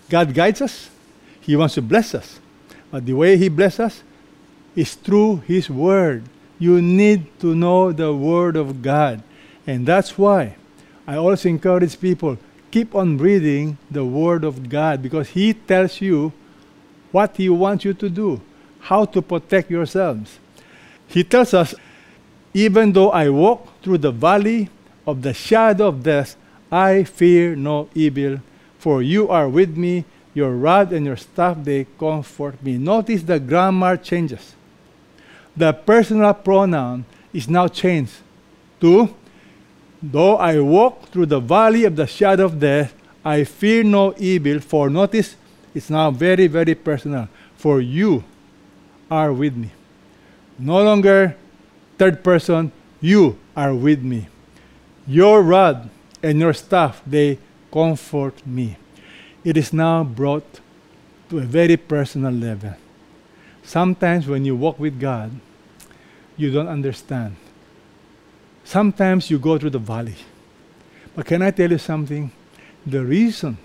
[0.09, 0.89] God guides us,
[1.39, 2.39] He wants to bless us.
[2.89, 4.03] But the way He blesses us
[4.75, 6.23] is through His Word.
[6.57, 9.21] You need to know the Word of God.
[9.67, 10.55] And that's why
[11.05, 12.39] I always encourage people
[12.71, 16.33] keep on reading the Word of God because He tells you
[17.11, 18.41] what He wants you to do,
[18.79, 20.39] how to protect yourselves.
[21.05, 21.75] He tells us,
[22.55, 24.71] even though I walk through the valley
[25.07, 26.35] of the shadow of death,
[26.69, 28.41] I fear no evil,
[28.77, 32.77] for you are with me, your rod and your staff, they comfort me.
[32.77, 34.53] Notice the grammar changes.
[35.55, 38.13] The personal pronoun is now changed
[38.81, 39.15] to,
[40.03, 42.93] though I walk through the valley of the shadow of death,
[43.25, 45.35] I fear no evil, for notice
[45.73, 47.29] it's now very, very personal.
[47.55, 48.23] For you
[49.09, 49.71] are with me.
[50.59, 51.35] No longer
[51.97, 54.27] third person, you are with me.
[55.07, 55.89] Your rod
[56.21, 57.39] and your staff, they
[57.71, 58.77] comfort me.
[59.43, 60.59] It is now brought
[61.29, 62.73] to a very personal level.
[63.63, 65.31] Sometimes when you walk with God,
[66.35, 67.37] you don't understand.
[68.63, 70.15] Sometimes you go through the valley.
[71.15, 72.31] But can I tell you something?
[72.85, 73.57] The reasons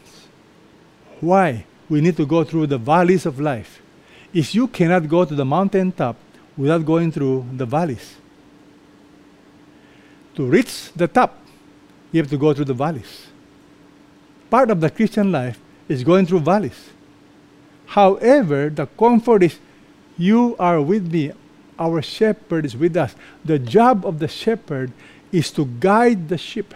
[1.21, 3.83] why we need to go through the valleys of life
[4.33, 6.17] is you cannot go to the mountaintop
[6.57, 8.17] without going through the valleys.
[10.35, 11.37] To reach the top,
[12.11, 13.27] you have to go through the valleys.
[14.51, 16.91] Part of the Christian life is going through valleys.
[17.87, 19.59] However, the comfort is
[20.17, 21.33] you are with me.
[21.79, 23.15] Our shepherd is with us.
[23.45, 24.93] The job of the shepherd
[25.33, 26.75] is to guide the sheep.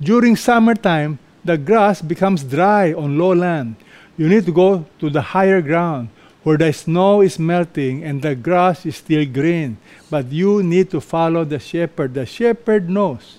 [0.00, 3.76] During summertime, the grass becomes dry on low land.
[4.16, 6.08] You need to go to the higher ground
[6.44, 9.78] where the snow is melting and the grass is still green.
[10.08, 12.14] But you need to follow the shepherd.
[12.14, 13.38] The shepherd knows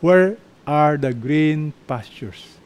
[0.00, 2.58] where are the green pastures.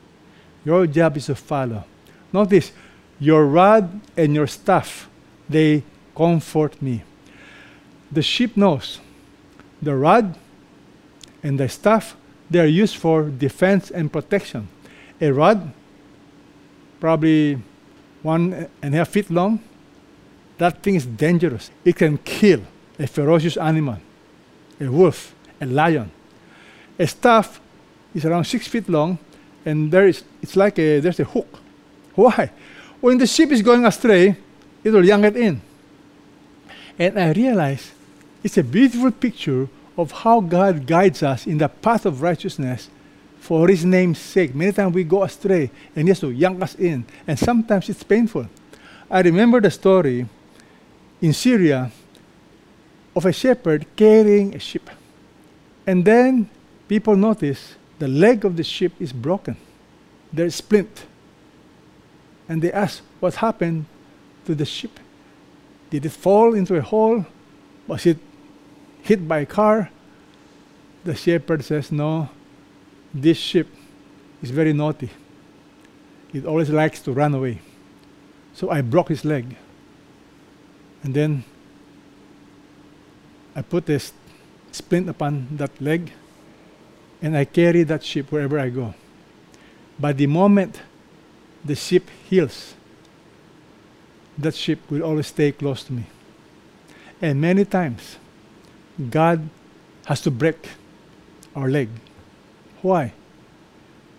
[0.64, 1.84] Your job is to follow.
[2.32, 2.72] Notice,
[3.18, 5.08] your rod and your staff,
[5.48, 5.84] they
[6.16, 7.04] comfort me.
[8.10, 8.98] The sheep knows
[9.82, 10.36] the rod
[11.42, 12.16] and the staff,
[12.50, 14.68] they are used for defense and protection.
[15.20, 15.72] A rod,
[16.98, 17.62] probably
[18.22, 19.60] one and a half feet long,
[20.58, 21.70] that thing is dangerous.
[21.84, 22.60] It can kill
[22.98, 23.98] a ferocious animal,
[24.80, 26.10] a wolf, a lion.
[26.98, 27.60] A staff
[28.14, 29.18] is around six feet long,
[29.64, 31.60] and there is it's like a there's a hook.
[32.14, 32.50] Why?
[33.00, 34.36] When the sheep is going astray,
[34.84, 35.62] it will yank it in.
[36.98, 37.92] And I realize
[38.42, 42.90] it's a beautiful picture of how God guides us in the path of righteousness
[43.40, 44.54] for His name's sake.
[44.54, 48.02] Many times we go astray and He has to yank us in, and sometimes it's
[48.02, 48.46] painful.
[49.10, 50.26] I remember the story
[51.20, 51.90] in Syria
[53.16, 54.88] of a shepherd carrying a sheep.
[55.86, 56.48] And then
[56.86, 59.56] people notice the leg of the sheep is broken.
[60.32, 61.06] There's splint.
[62.48, 63.86] And they ask, what happened
[64.46, 65.00] to the sheep?
[65.90, 67.26] Did it fall into a hole?
[67.88, 68.18] Was it
[69.02, 69.90] hit by a car,
[71.04, 72.28] the shepherd says, No,
[73.12, 73.68] this sheep
[74.42, 75.10] is very naughty.
[76.32, 77.60] It always likes to run away.
[78.54, 79.56] So I broke his leg.
[81.02, 81.44] And then
[83.54, 84.00] I put a
[84.70, 86.12] splint upon that leg
[87.22, 88.94] and I carry that sheep wherever I go.
[89.98, 90.80] But the moment
[91.64, 92.74] the sheep heals,
[94.38, 96.04] that sheep will always stay close to me.
[97.20, 98.16] And many times,
[99.10, 99.48] God
[100.06, 100.68] has to break
[101.54, 101.88] our leg.
[102.82, 103.12] Why?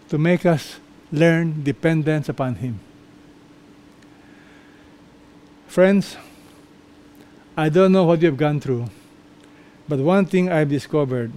[0.09, 0.80] To make us
[1.12, 2.80] learn dependence upon Him.
[5.68, 6.18] Friends,
[7.55, 8.88] I don't know what you've gone through,
[9.88, 11.32] but one thing I've discovered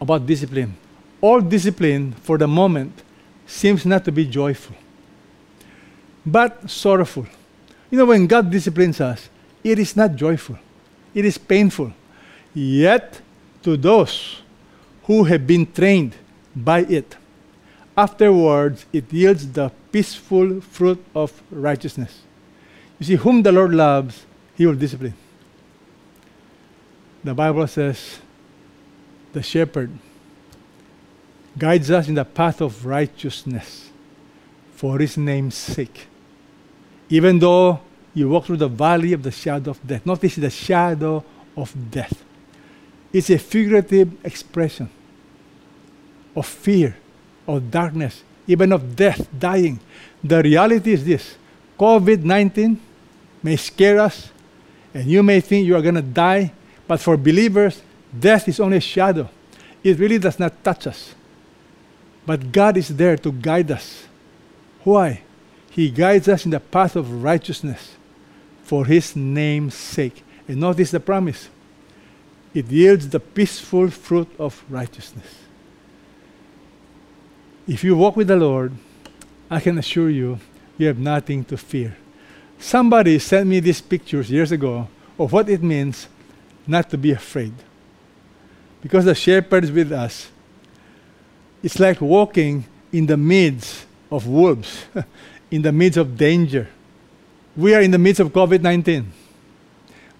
[0.00, 0.76] about discipline
[1.20, 3.02] all discipline for the moment
[3.46, 4.76] seems not to be joyful,
[6.24, 7.26] but sorrowful.
[7.90, 9.28] You know, when God disciplines us,
[9.64, 10.58] it is not joyful,
[11.14, 11.92] it is painful.
[12.54, 13.20] Yet,
[13.62, 14.42] to those
[15.06, 16.14] who have been trained
[16.54, 17.16] by it,
[17.96, 22.20] afterwards it yields the peaceful fruit of righteousness.
[22.98, 25.14] You see, whom the Lord loves, he will discipline.
[27.22, 28.20] The Bible says,
[29.32, 29.90] the shepherd
[31.58, 33.90] guides us in the path of righteousness
[34.72, 36.06] for his name's sake.
[37.08, 37.80] Even though
[38.14, 41.24] you walk through the valley of the shadow of death, notice the shadow
[41.56, 42.24] of death.
[43.12, 44.90] It's a figurative expression
[46.34, 46.96] of fear,
[47.46, 49.80] of darkness, even of death, dying.
[50.22, 51.36] The reality is this
[51.78, 52.80] COVID 19
[53.42, 54.30] may scare us,
[54.92, 56.52] and you may think you are going to die,
[56.86, 57.82] but for believers,
[58.18, 59.28] death is only a shadow.
[59.82, 61.14] It really does not touch us.
[62.24, 64.04] But God is there to guide us.
[64.82, 65.22] Why?
[65.70, 67.94] He guides us in the path of righteousness
[68.64, 70.24] for His name's sake.
[70.48, 71.48] And notice the promise
[72.56, 75.26] it yields the peaceful fruit of righteousness.
[77.68, 78.72] If you walk with the Lord,
[79.50, 80.38] I can assure you,
[80.78, 81.98] you have nothing to fear.
[82.58, 84.88] Somebody sent me these pictures years ago
[85.18, 86.08] of what it means
[86.66, 87.52] not to be afraid.
[88.80, 90.30] Because the shepherd is with us,
[91.62, 94.86] it's like walking in the midst of wolves,
[95.50, 96.68] in the midst of danger.
[97.54, 99.12] We are in the midst of COVID 19.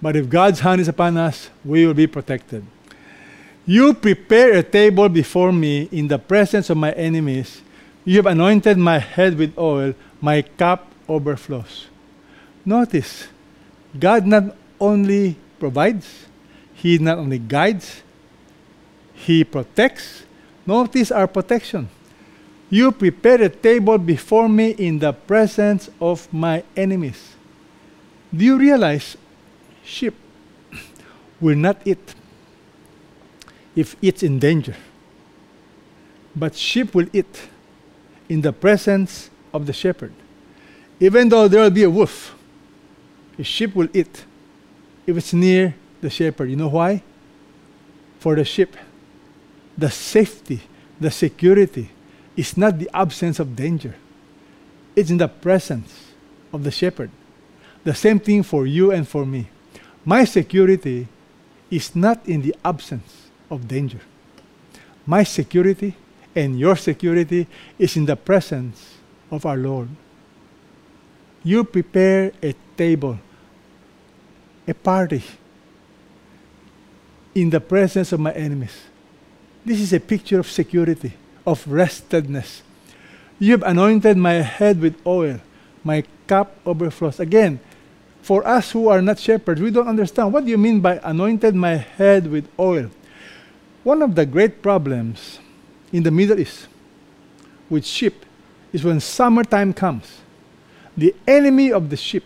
[0.07, 2.65] But if God's hand is upon us, we will be protected.
[3.67, 7.61] You prepare a table before me in the presence of my enemies.
[8.05, 11.89] You have anointed my head with oil, my cup overflows.
[12.65, 13.27] Notice,
[13.99, 16.07] God not only provides,
[16.73, 18.05] He not only guides,
[19.13, 20.23] He protects,
[20.65, 21.89] Notice our protection.
[22.71, 27.35] You prepare a table before me in the presence of my enemies.
[28.33, 29.17] Do you realize
[29.87, 30.15] sheep
[31.41, 32.15] will not eat
[33.75, 34.77] if it's in danger?
[36.35, 37.49] But sheep will eat
[38.29, 40.13] in the presence of the shepherd.
[41.01, 42.35] Even though there will be a wolf,
[43.39, 44.25] a sheep will eat
[45.07, 46.51] if it's near the shepherd.
[46.51, 47.03] You know why?
[48.19, 48.77] For the sheep
[49.77, 50.63] the safety,
[51.01, 51.91] the security
[52.37, 53.95] is not the absence of danger,
[54.95, 56.13] it's in the presence
[56.53, 57.11] of the shepherd.
[57.85, 59.49] The same thing for you and for me.
[60.07, 61.09] My security
[61.69, 63.99] is not in the absence of danger.
[65.05, 65.97] My security
[66.33, 68.95] and your security is in the presence
[69.33, 69.89] of our Lord.
[71.43, 73.19] You prepare a table,
[74.69, 75.25] a party,
[77.35, 78.79] in the presence of my enemies.
[79.65, 82.63] This is a picture of security, of restedness.
[83.41, 85.41] You have anointed my head with oil,
[85.83, 87.19] my cup overflows.
[87.19, 87.59] Again,
[88.27, 90.33] for us who are not shepherds, we don't understand.
[90.33, 92.91] What do you mean by anointed my head with oil?
[93.85, 95.39] One of the great problems
[95.93, 96.67] in the Middle East
[97.71, 98.27] with sheep
[98.73, 100.23] is when summertime comes.
[100.97, 102.25] The enemy of the sheep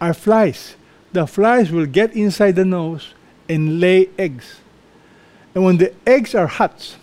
[0.00, 0.74] are flies.
[1.12, 3.14] The flies will get inside the nose
[3.48, 4.58] and lay eggs.
[5.54, 6.96] And when the eggs are hatched,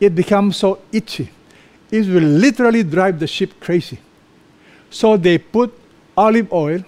[0.00, 1.28] it becomes so itchy.
[1.90, 3.98] It will literally drive the sheep crazy.
[4.88, 5.78] So they put
[6.16, 6.82] olive oil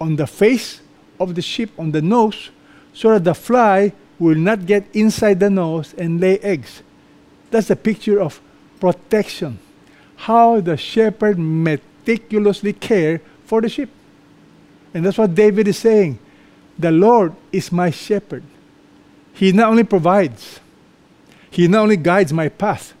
[0.00, 0.80] on the face
[1.18, 2.50] of the sheep, on the nose,
[2.92, 6.82] so that the fly will not get inside the nose and lay eggs.
[7.50, 8.40] That's a picture of
[8.80, 9.58] protection.
[10.16, 13.90] How the shepherd meticulously care for the sheep.
[14.92, 16.18] And that's what David is saying.
[16.78, 18.42] The Lord is my shepherd.
[19.32, 20.60] He not only provides,
[21.50, 22.94] He not only guides my path,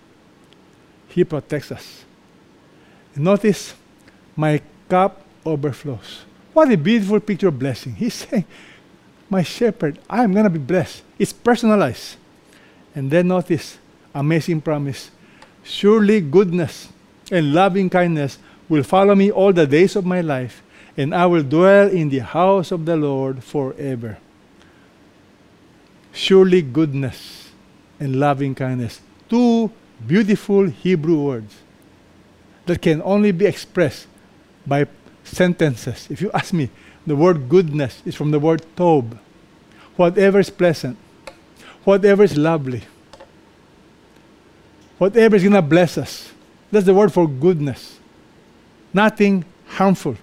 [1.08, 2.04] He protects us.
[3.16, 3.74] Notice,
[4.36, 6.27] my cup overflows.
[6.58, 7.94] What a beautiful picture of blessing.
[7.94, 8.44] He's saying,
[9.30, 10.00] my shepherd.
[10.10, 11.04] I'm going to be blessed.
[11.16, 12.16] It's personalized.
[12.96, 13.78] And then notice,
[14.12, 15.12] amazing promise.
[15.62, 16.88] Surely goodness
[17.30, 20.60] and loving kindness will follow me all the days of my life,
[20.96, 24.18] and I will dwell in the house of the Lord forever.
[26.10, 27.50] Surely goodness
[28.00, 29.00] and loving kindness.
[29.30, 29.70] Two
[30.04, 31.54] beautiful Hebrew words
[32.66, 34.08] that can only be expressed
[34.66, 34.88] by
[35.28, 36.08] sentences.
[36.10, 36.70] If you ask me,
[37.06, 39.18] the word goodness is from the word tob.
[39.96, 40.96] Whatever is pleasant,
[41.84, 42.82] whatever is lovely,
[44.98, 46.32] whatever is going to bless us.
[46.70, 47.98] That's the word for goodness.
[48.92, 50.16] Nothing harmful.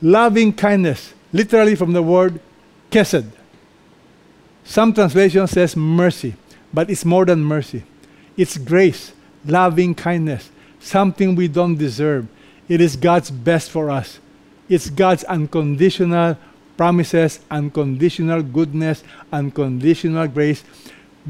[0.00, 2.40] Loving kindness, literally from the word
[2.90, 3.26] kesed.
[4.64, 6.34] Some translation says mercy,
[6.72, 7.82] but it's more than mercy.
[8.36, 9.12] It's grace,
[9.44, 12.26] loving kindness, something we don't deserve.
[12.68, 14.18] It is God's best for us.
[14.68, 16.38] It's God's unconditional
[16.76, 20.64] promises, unconditional goodness, unconditional grace,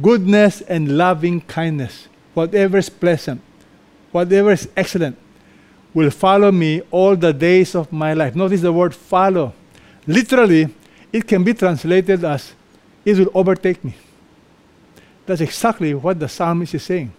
[0.01, 2.09] goodness and loving kindness.
[2.35, 3.41] Whatever is pleasant,
[4.13, 5.19] whatever is excellent,
[5.93, 8.35] will follow me all the days of my life.
[8.35, 9.53] Notice the word follow.
[10.07, 10.69] Literally,
[11.13, 12.53] it can be translated as
[13.05, 13.95] it will overtake me.
[15.27, 17.13] That's exactly what the psalmist is saying.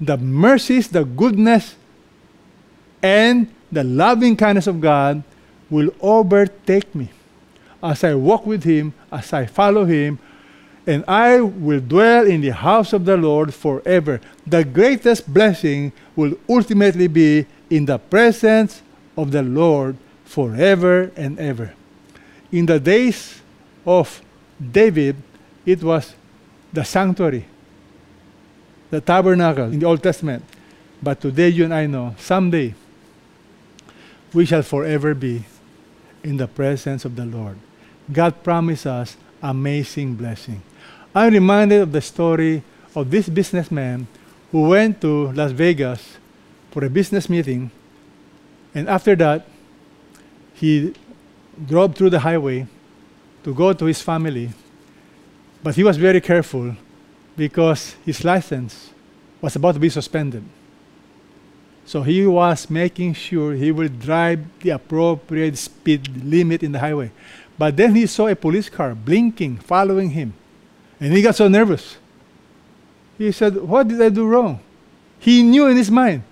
[0.00, 1.76] The mercies, the goodness,
[3.02, 5.22] and the loving kindness of God
[5.68, 7.10] will overtake me
[7.82, 10.18] as I walk with Him, as I follow Him,
[10.86, 14.20] and I will dwell in the house of the Lord forever.
[14.46, 18.82] The greatest blessing will ultimately be in the presence
[19.16, 21.74] of the Lord forever and ever.
[22.52, 23.40] In the days
[23.86, 24.22] of
[24.60, 25.16] David,
[25.66, 26.14] it was
[26.72, 27.46] the sanctuary,
[28.90, 30.44] the tabernacle in the Old Testament.
[31.02, 32.74] But today, you and I know, someday,
[34.34, 35.44] we shall forever be
[36.22, 37.56] in the presence of the Lord.
[38.12, 40.60] God promised us amazing blessing.
[41.14, 42.62] I'm reminded of the story
[42.94, 44.06] of this businessman
[44.50, 46.18] who went to Las Vegas
[46.70, 47.70] for a business meeting,
[48.74, 49.46] and after that,
[50.54, 50.92] he
[51.64, 52.66] drove through the highway
[53.44, 54.50] to go to his family
[55.64, 56.76] but he was very careful
[57.34, 58.90] because his license
[59.40, 60.44] was about to be suspended.
[61.86, 67.12] So he was making sure he would drive the appropriate speed limit in the highway.
[67.58, 70.34] But then he saw a police car blinking, following him.
[70.98, 71.98] And he got so nervous.
[73.18, 74.60] He said, What did I do wrong?
[75.18, 76.22] He knew in his mind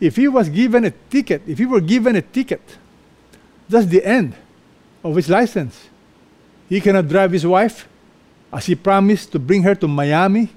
[0.00, 2.62] if he was given a ticket, if he were given a ticket,
[3.68, 4.34] that's the end
[5.02, 5.88] of his license.
[6.68, 7.88] He cannot drive his wife,
[8.52, 10.50] as he promised to bring her to Miami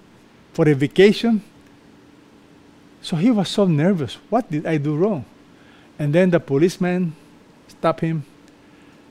[0.54, 1.42] for a vacation.
[3.02, 4.18] So he was so nervous.
[4.30, 5.26] What did I do wrong?
[5.98, 7.16] And then the policeman
[7.68, 8.26] stopped him.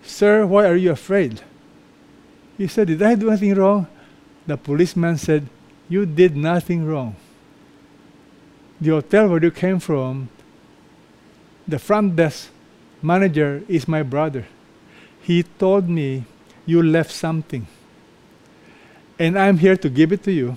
[0.02, 1.42] Sir, why are you afraid?
[2.56, 3.86] He said, Did I do anything wrong?
[4.46, 5.48] The policeman said,
[5.88, 7.16] You did nothing wrong.
[8.80, 10.30] The hotel where you came from,
[11.68, 12.50] the front desk
[13.02, 14.46] manager is my brother.
[15.22, 16.24] He told me
[16.64, 17.66] you left something
[19.20, 20.56] and I'm here to give it to you.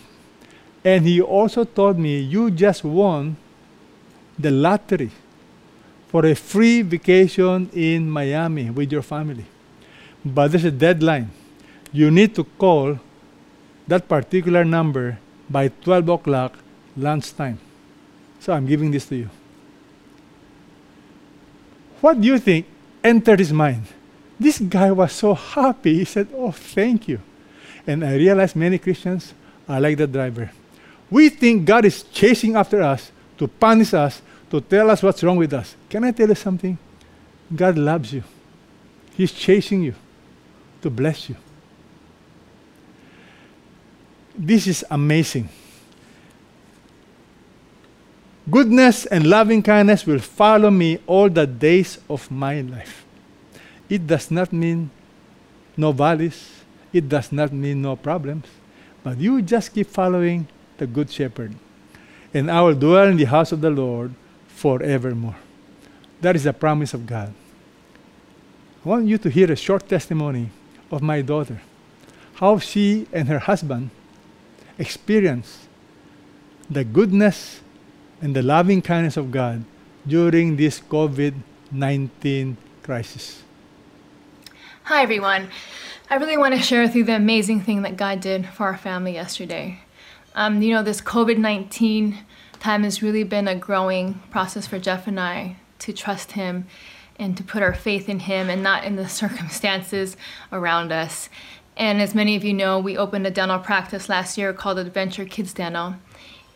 [0.84, 3.38] And he also told me, You just won
[4.38, 5.12] the lottery
[6.08, 9.46] for a free vacation in Miami with your family.
[10.26, 11.32] But there's a deadline.
[11.92, 13.00] You need to call
[13.88, 15.20] that particular number
[15.50, 16.58] by 12 o'clock
[16.96, 17.60] lunchtime.
[18.40, 19.30] So I'm giving this to you.
[22.02, 22.66] What do you think
[23.04, 23.86] entered his mind?
[24.40, 26.00] This guy was so happy.
[26.00, 27.22] He said, Oh, thank you.
[27.88, 29.34] And I realized many Christians
[29.68, 30.52] are like the driver.
[31.14, 35.38] We think God is chasing after us to punish us, to tell us what's wrong
[35.38, 35.76] with us.
[35.88, 36.76] Can I tell you something?
[37.56, 38.24] God loves you.
[39.16, 39.94] He's chasing you
[40.82, 41.36] to bless you.
[44.36, 45.50] This is amazing.
[48.50, 53.06] Goodness and loving kindness will follow me all the days of my life.
[53.88, 54.90] It does not mean
[55.78, 58.48] no valleys, it does not mean no problems,
[59.04, 60.48] but you just keep following
[60.84, 61.56] the Good Shepherd.
[62.34, 64.14] And I will dwell in the house of the Lord
[64.48, 65.38] forevermore.
[66.20, 67.34] That is the promise of God.
[68.84, 70.50] I want you to hear a short testimony
[70.92, 71.62] of my daughter,
[72.36, 73.92] how she and her husband
[74.78, 75.70] experienced
[76.70, 77.62] the goodness
[78.22, 79.64] and the loving kindness of God
[80.06, 81.34] during this COVID
[81.72, 83.42] 19 crisis.
[84.84, 85.48] Hi, everyone.
[86.10, 88.78] I really want to share with you the amazing thing that God did for our
[88.78, 89.80] family yesterday.
[90.36, 92.18] Um, you know, this COVID 19
[92.60, 96.66] time has really been a growing process for Jeff and I to trust Him
[97.20, 100.18] and to put our faith in Him and not in the circumstances
[100.52, 101.30] around us.
[101.76, 105.26] And as many of you know, we opened a dental practice last year called Adventure
[105.26, 105.96] Kids Dental.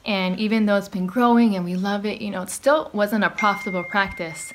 [0.06, 3.24] And even though it's been growing and we love it, you know, it still wasn't
[3.24, 4.54] a profitable practice.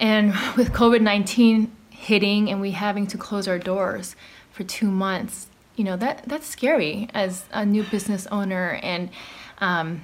[0.00, 4.16] And with COVID 19 hitting and we having to close our doors
[4.50, 5.47] for two months,
[5.78, 8.80] you know, that, that's scary as a new business owner.
[8.82, 9.10] And,
[9.58, 10.02] um,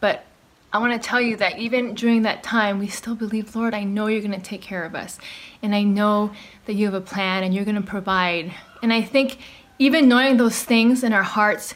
[0.00, 0.24] but
[0.72, 3.84] I want to tell you that even during that time, we still believe, Lord, I
[3.84, 5.18] know you're going to take care of us.
[5.62, 6.32] And I know
[6.64, 8.52] that you have a plan and you're going to provide.
[8.82, 9.38] And I think
[9.78, 11.74] even knowing those things in our hearts,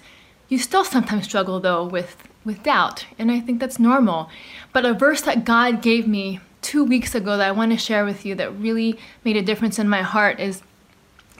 [0.49, 2.17] you still sometimes struggle though with,
[2.47, 3.05] with doubt.
[3.19, 4.31] And I think that's normal.
[4.73, 8.05] But a verse that God gave me two weeks ago that I want to share
[8.05, 10.63] with you that really made a difference in my heart is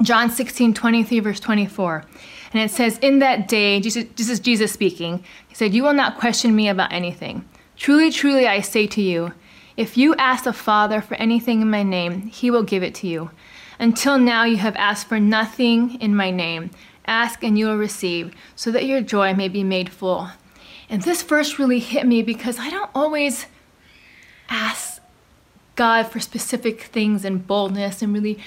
[0.03, 2.05] John 16, 23, verse 24.
[2.53, 5.93] And it says, In that day, Jesus, this is Jesus speaking, he said, You will
[5.93, 7.45] not question me about anything.
[7.77, 9.33] Truly, truly, I say to you,
[9.77, 13.07] if you ask the Father for anything in my name, he will give it to
[13.07, 13.31] you.
[13.79, 16.71] Until now, you have asked for nothing in my name.
[17.07, 20.31] Ask and you will receive, so that your joy may be made full.
[20.91, 23.47] And this verse really hit me because I don't always
[24.49, 25.01] ask
[25.77, 28.39] God for specific things and boldness and really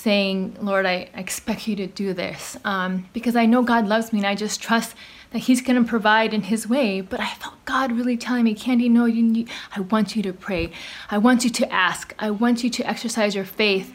[0.00, 2.56] saying, Lord, I expect you to do this.
[2.64, 4.94] Um, because I know God loves me and I just trust
[5.32, 7.00] that He's going to provide in His way.
[7.00, 10.32] But I felt God really telling me, Candy, no, you need, I want you to
[10.32, 10.72] pray.
[11.10, 12.14] I want you to ask.
[12.18, 13.94] I want you to exercise your faith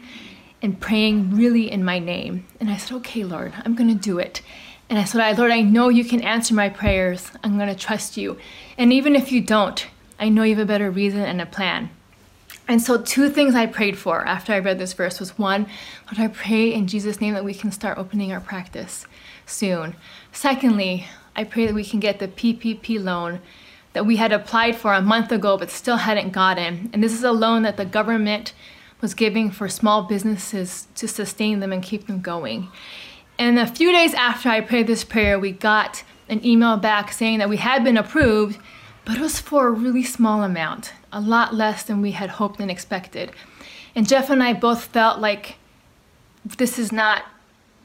[0.62, 2.46] in praying really in my name.
[2.60, 4.42] And I said, okay, Lord, I'm going to do it.
[4.88, 7.30] And I said, Lord, I know you can answer my prayers.
[7.42, 8.38] I'm going to trust you.
[8.78, 9.86] And even if you don't,
[10.18, 11.90] I know you have a better reason and a plan.
[12.68, 15.66] And so, two things I prayed for after I read this verse was one,
[16.06, 19.06] Lord, I pray in Jesus' name that we can start opening our practice
[19.46, 19.94] soon.
[20.32, 21.06] Secondly,
[21.36, 23.40] I pray that we can get the PPP loan
[23.92, 26.90] that we had applied for a month ago but still hadn't gotten.
[26.92, 28.52] And this is a loan that the government
[29.00, 32.68] was giving for small businesses to sustain them and keep them going.
[33.38, 37.38] And a few days after I prayed this prayer, we got an email back saying
[37.38, 38.58] that we had been approved,
[39.06, 42.60] but it was for a really small amount a lot less than we had hoped
[42.60, 43.30] and expected.
[43.94, 45.56] And Jeff and I both felt like
[46.44, 47.24] this is not,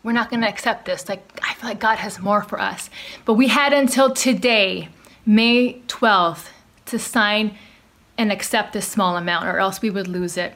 [0.03, 1.07] we're not to accept this.
[1.07, 2.89] Like, I feel like God has more for us.
[3.23, 4.89] But we had until today,
[5.25, 6.49] May 12th,
[6.87, 7.55] to sign
[8.17, 10.53] and accept this small amount, or else we would lose it.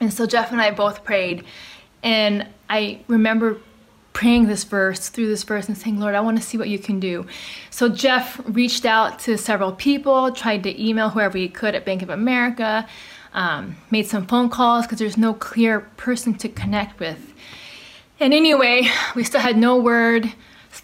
[0.00, 1.44] And so Jeff and I both prayed.
[2.02, 3.60] And I remember
[4.14, 6.78] praying this verse through this verse and saying, Lord, I want to see what you
[6.78, 7.26] can do.
[7.68, 12.00] So Jeff reached out to several people, tried to email whoever he could at Bank
[12.00, 12.88] of America,
[13.34, 17.34] um, made some phone calls because there's no clear person to connect with.
[18.20, 20.32] And anyway, we still had no word.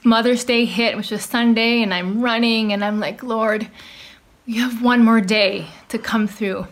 [0.04, 3.68] Mother's Day hit, which was Sunday, and I'm running and I'm like, Lord,
[4.44, 6.66] you have one more day to come through.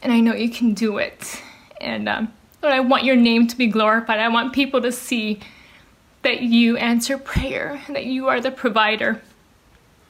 [0.00, 1.42] And I know you can do it.
[1.80, 2.32] And um,
[2.62, 4.20] Lord, I want your name to be glorified.
[4.20, 5.40] I want people to see
[6.22, 9.22] that you answer prayer, that you are the provider.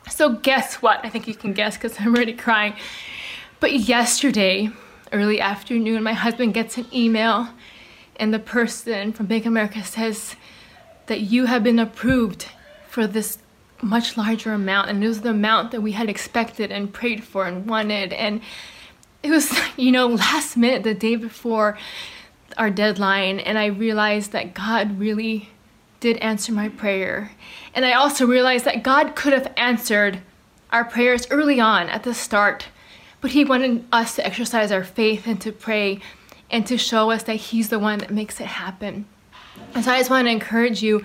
[0.09, 1.01] So, guess what?
[1.05, 2.75] I think you can guess because I'm already crying.
[3.61, 4.71] But yesterday,
[5.13, 7.49] early afternoon, my husband gets an email,
[8.17, 10.37] and the person from Bank America says
[11.07, 12.49] that you have been approved
[12.89, 13.39] for this
[13.81, 17.47] much larger amount, and it was the amount that we had expected and prayed for
[17.47, 18.13] and wanted.
[18.13, 18.41] And
[19.23, 21.79] it was, you know, last minute, the day before
[22.59, 25.49] our deadline, and I realized that God really
[26.03, 27.31] did answer my prayer.
[27.75, 30.21] And I also realized that God could have answered
[30.71, 32.67] our prayers early on at the start,
[33.21, 36.01] but He wanted us to exercise our faith and to pray
[36.51, 39.07] and to show us that He's the one that makes it happen.
[39.75, 41.05] And so I just want to encourage you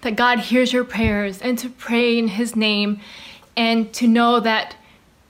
[0.00, 3.00] that God hears your prayers and to pray in His name
[3.54, 4.76] and to know that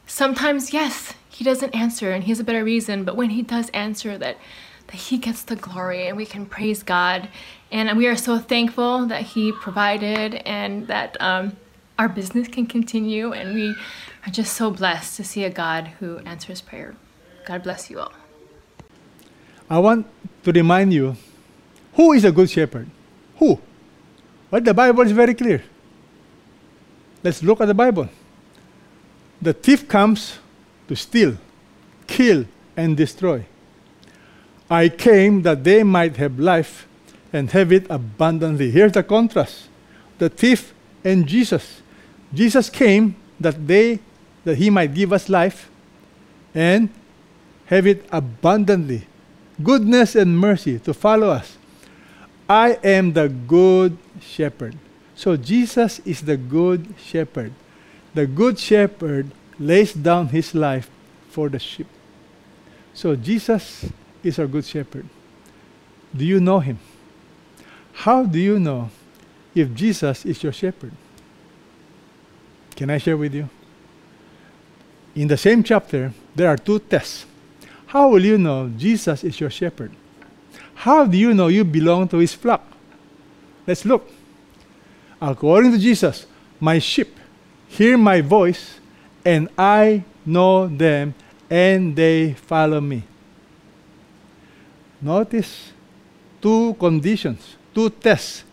[0.07, 3.69] sometimes, yes, He doesn't answer and He has a better reason, but when He does
[3.71, 4.39] answer, that
[4.89, 7.29] that He gets the glory and we can praise God.
[7.71, 11.57] And we are so thankful that He provided and that um,
[11.99, 13.33] our business can continue.
[13.33, 13.75] And we
[14.27, 16.97] are just so blessed to see a God who answers prayer.
[17.47, 18.13] God bless you all.
[19.71, 20.07] I want
[20.45, 21.17] to remind you
[21.95, 22.89] who is a good shepherd?
[23.37, 23.61] Who?
[24.51, 25.63] Well, the Bible is very clear.
[27.23, 28.09] Let's look at the Bible.
[29.43, 30.39] The thief comes
[30.89, 31.37] to steal,
[32.07, 33.45] kill, and destroy.
[34.71, 36.87] I came that they might have life
[37.33, 38.71] and have it abundantly.
[38.71, 39.69] Here's the contrast
[40.19, 41.83] the thief and Jesus.
[42.35, 44.01] Jesus came that they
[44.45, 45.71] that he might give us life
[46.55, 46.91] and
[47.67, 49.07] have it abundantly.
[49.63, 51.57] Goodness and mercy to follow us.
[52.49, 54.77] I am the good shepherd.
[55.15, 57.53] So Jesus is the good shepherd.
[58.15, 60.89] The good shepherd lays down his life
[61.29, 61.89] for the sheep.
[62.95, 63.85] So Jesus
[64.29, 65.07] is our good shepherd.
[66.15, 66.79] Do you know him?
[67.93, 68.91] How do you know
[69.55, 70.93] if Jesus is your shepherd?
[72.77, 73.49] Can I share with you?
[75.17, 77.27] In the same chapter, there are two tests.
[77.87, 79.91] How will you know Jesus is your shepherd?
[80.75, 82.65] How do you know you belong to his flock?
[83.67, 84.09] Let's look.
[85.21, 86.27] According to Jesus,
[86.61, 87.19] my sheep
[87.69, 88.79] hear my voice,
[89.25, 91.15] and I know them,
[91.51, 93.03] and they follow me.
[95.01, 95.73] Notice
[96.41, 98.45] two conditions, two tests.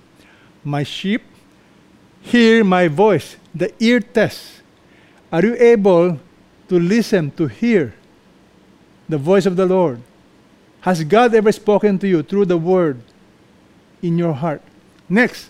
[0.64, 1.22] My sheep
[2.22, 4.62] hear my voice, the ear test.
[5.32, 6.20] Are you able
[6.68, 7.93] to listen, to hear
[9.08, 10.02] the voice of the Lord?
[10.82, 13.02] Has God ever spoken to you through the word
[14.02, 14.62] in your heart?
[15.10, 15.50] Next,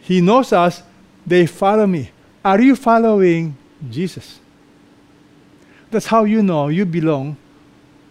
[0.00, 0.82] He knows us,
[1.26, 2.10] they follow me.
[2.44, 3.56] Are you following
[3.90, 4.40] Jesus?
[5.90, 7.36] That's how you know you belong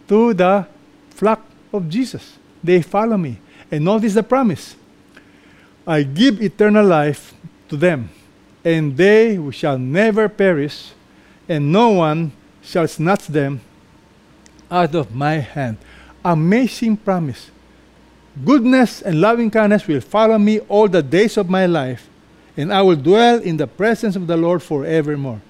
[0.08, 0.68] to the
[1.10, 2.38] flock of Jesus.
[2.64, 3.40] They follow me.
[3.72, 4.76] And notice the promise
[5.88, 7.34] I give eternal life
[7.70, 8.10] to them,
[8.64, 10.92] and they shall never perish,
[11.50, 13.62] and no one shall snatch them
[14.70, 15.78] out of my hand.
[16.24, 17.50] Amazing promise.
[18.46, 22.08] Goodness and loving kindness will follow me all the days of my life,
[22.56, 25.42] and I will dwell in the presence of the Lord forevermore.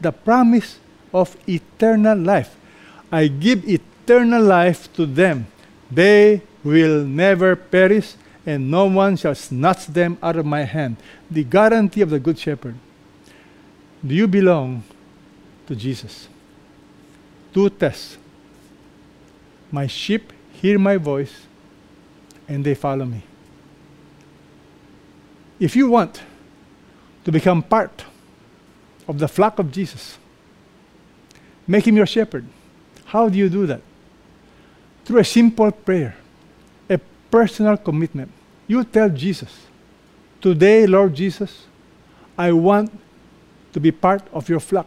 [0.00, 0.78] The promise
[1.14, 2.56] of eternal life.
[3.10, 5.46] I give eternal life to them.
[5.90, 8.14] They will never perish,
[8.44, 10.96] and no one shall snatch them out of my hand.
[11.30, 12.74] The guarantee of the Good Shepherd.
[14.04, 14.82] Do you belong
[15.66, 16.28] to Jesus?
[17.52, 18.18] Two tests.
[19.70, 21.46] My sheep hear my voice,
[22.48, 23.22] and they follow me.
[25.58, 26.22] If you want
[27.24, 28.04] to become part
[29.08, 30.18] of the flock of Jesus,
[31.66, 32.44] make him your shepherd.
[33.06, 33.80] How do you do that?
[35.06, 36.16] Through a simple prayer,
[36.90, 36.98] a
[37.30, 38.30] personal commitment.
[38.66, 39.66] You tell Jesus,
[40.40, 41.64] Today, Lord Jesus,
[42.36, 42.90] I want
[43.72, 44.86] to be part of your flock.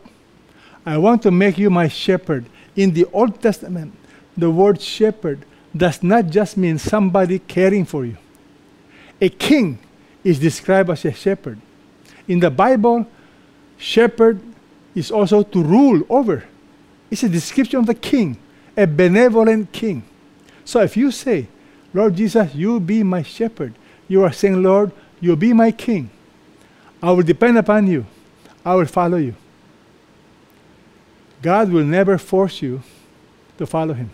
[0.85, 2.45] I want to make you my shepherd.
[2.75, 3.93] In the Old Testament,
[4.37, 5.45] the word shepherd
[5.75, 8.17] does not just mean somebody caring for you.
[9.21, 9.79] A king
[10.23, 11.59] is described as a shepherd.
[12.27, 13.07] In the Bible,
[13.77, 14.41] shepherd
[14.95, 16.43] is also to rule over.
[17.09, 18.37] It's a description of the king,
[18.77, 20.03] a benevolent king.
[20.69, 21.47] So if you say,
[21.95, 23.73] Lord Jesus, you be my shepherd,
[24.07, 26.11] you are saying, Lord, you be my king.
[27.01, 28.05] I will depend upon you.
[28.63, 29.33] I will follow you.
[31.41, 32.83] God will never force you
[33.57, 34.11] to follow him.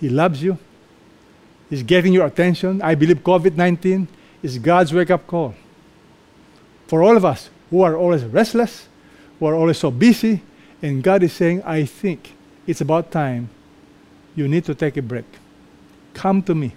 [0.00, 0.58] He loves you.
[1.70, 2.82] He's getting your attention.
[2.82, 4.08] I believe COVID 19
[4.42, 5.54] is God's wake up call.
[6.88, 8.88] For all of us who are always restless,
[9.38, 10.42] who are always so busy,
[10.82, 12.34] and God is saying, I think
[12.66, 13.48] it's about time
[14.34, 15.26] you need to take a break.
[16.18, 16.72] Come to me.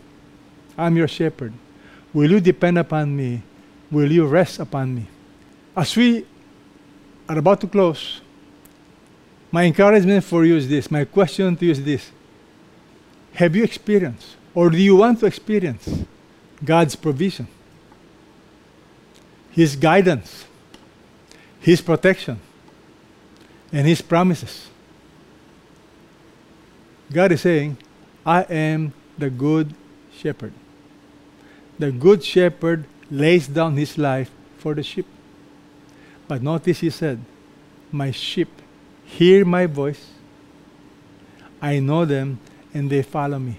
[0.78, 1.52] I'm your shepherd.
[2.14, 3.42] Will you depend upon me?
[3.90, 5.08] Will you rest upon me?
[5.76, 6.28] As we
[7.28, 8.22] are about to close,
[9.52, 10.92] my encouragement for you is this.
[10.92, 12.12] My question to you is this
[13.34, 15.90] Have you experienced, or do you want to experience,
[16.64, 17.48] God's provision,
[19.50, 20.46] His guidance,
[21.60, 22.40] His protection,
[23.74, 24.70] and His promises?
[27.12, 27.78] God is saying,
[28.24, 29.74] I am the good
[30.14, 30.54] shepherd.
[31.80, 35.06] The good shepherd lays down his life for the sheep.
[36.28, 37.20] But notice he said,
[37.92, 38.50] My sheep
[39.04, 40.08] hear my voice,
[41.62, 42.40] I know them,
[42.74, 43.58] and they follow me.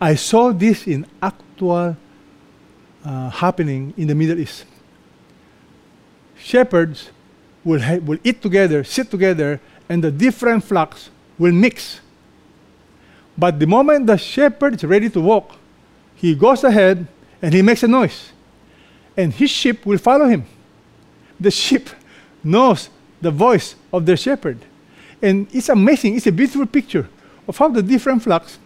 [0.00, 1.96] I saw this in actual
[3.04, 4.64] uh, happening in the Middle East.
[6.38, 7.10] Shepherds
[7.64, 12.00] will, ha- will eat together, sit together, and the different flocks will mix.
[13.40, 15.56] But the moment the shepherd is ready to walk,
[16.14, 17.06] he goes ahead
[17.40, 18.32] and he makes a noise.
[19.16, 20.44] And his sheep will follow him.
[21.40, 21.88] The sheep
[22.44, 22.90] knows
[23.22, 24.58] the voice of their shepherd.
[25.22, 27.08] And it's amazing, it's a beautiful picture
[27.48, 28.58] of how the different flocks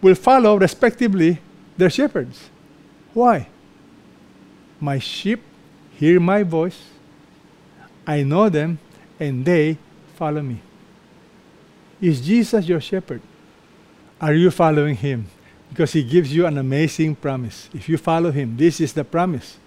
[0.00, 1.38] will follow respectively
[1.76, 2.48] their shepherds.
[3.12, 3.48] Why?
[4.80, 5.42] My sheep
[5.98, 6.80] hear my voice,
[8.06, 8.78] I know them,
[9.20, 9.76] and they
[10.16, 10.62] follow me.
[12.00, 13.20] Is Jesus your shepherd?
[14.22, 15.26] Are you following him?
[15.68, 17.68] Because he gives you an amazing promise.
[17.74, 19.58] If you follow him, this is the promise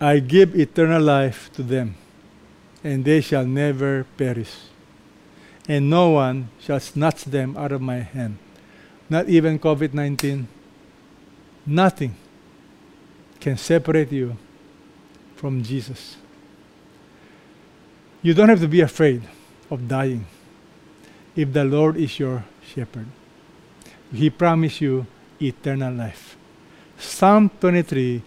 [0.00, 1.96] I give eternal life to them,
[2.84, 4.54] and they shall never perish.
[5.66, 8.38] And no one shall snatch them out of my hand.
[9.10, 10.46] Not even COVID 19.
[11.66, 12.14] Nothing
[13.40, 14.36] can separate you
[15.34, 16.16] from Jesus.
[18.22, 19.22] You don't have to be afraid
[19.70, 20.26] of dying
[21.34, 23.06] if the Lord is your shepherd.
[24.14, 25.06] He promised you
[25.40, 26.36] eternal life.
[26.98, 28.22] Psalm 23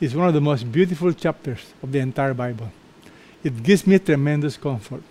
[0.00, 2.70] is one of the most beautiful chapters of the entire Bible.
[3.42, 5.02] It gives me tremendous comfort.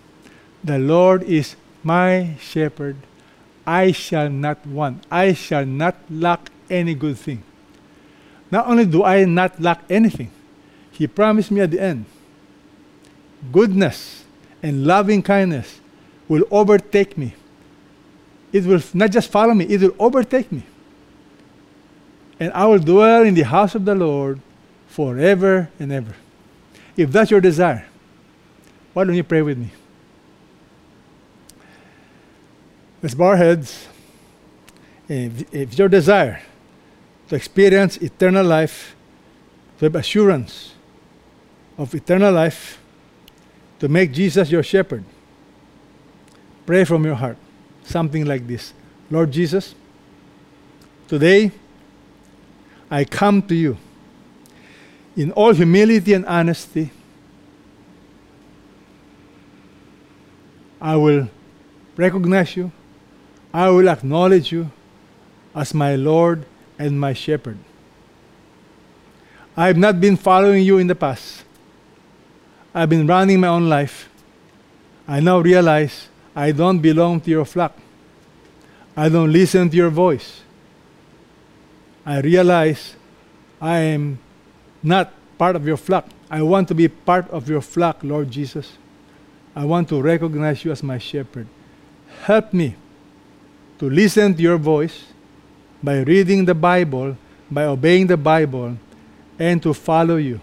[0.64, 2.98] The Lord is my shepherd.
[3.66, 5.06] I shall not want.
[5.10, 7.44] I shall not lack any good thing.
[8.52, 10.32] Not only do I not lack anything,
[10.92, 12.06] He promised me at the end
[13.52, 14.26] goodness
[14.62, 15.80] and loving kindness
[16.28, 17.36] will overtake me.
[18.52, 20.64] It will not just follow me, it will overtake me.
[22.40, 24.40] And I will dwell in the house of the Lord
[24.88, 26.16] forever and ever.
[26.96, 27.86] If that's your desire,
[28.94, 29.72] why don't you pray with me?
[33.02, 33.88] Let's bow our heads.
[35.08, 36.42] If, if your desire
[37.30, 38.96] to experience eternal life,
[39.78, 40.74] to have assurance
[41.78, 42.80] of eternal life,
[43.80, 45.04] to make Jesus your shepherd,
[46.66, 47.38] pray from your heart
[47.90, 48.74] something like this
[49.10, 49.76] Lord Jesus,
[51.08, 51.52] today
[52.90, 53.78] I come to you
[55.16, 56.92] in all humility and honesty.
[60.82, 61.30] I will
[61.98, 62.72] recognize you.
[63.54, 64.72] I will acknowledge you
[65.54, 66.46] as my Lord
[66.78, 67.58] and my shepherd.
[69.58, 71.44] I have not been following you in the past.
[72.74, 74.10] I've been running my own life.
[75.08, 77.78] I now realize I don't belong to your flock.
[78.96, 80.42] I don't listen to your voice.
[82.06, 82.96] I realize
[83.62, 84.20] I am
[84.82, 86.08] not part of your flock.
[86.30, 88.78] I want to be part of your flock, Lord Jesus.
[89.56, 91.48] I want to recognize you as my shepherd.
[92.24, 92.76] Help me
[93.80, 95.06] to listen to your voice
[95.82, 97.18] by reading the Bible,
[97.50, 98.78] by obeying the Bible,
[99.40, 100.42] and to follow you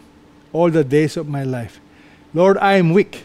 [0.53, 1.81] all the days of my life.
[2.33, 3.25] Lord, I am weak,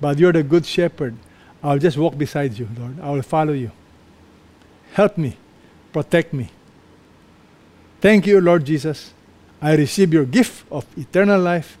[0.00, 1.16] but you're the good shepherd.
[1.62, 3.00] I'll just walk beside you, Lord.
[3.00, 3.70] I will follow you.
[4.92, 5.36] Help me,
[5.92, 6.50] protect me.
[8.00, 9.12] Thank you, Lord Jesus.
[9.60, 11.78] I receive your gift of eternal life,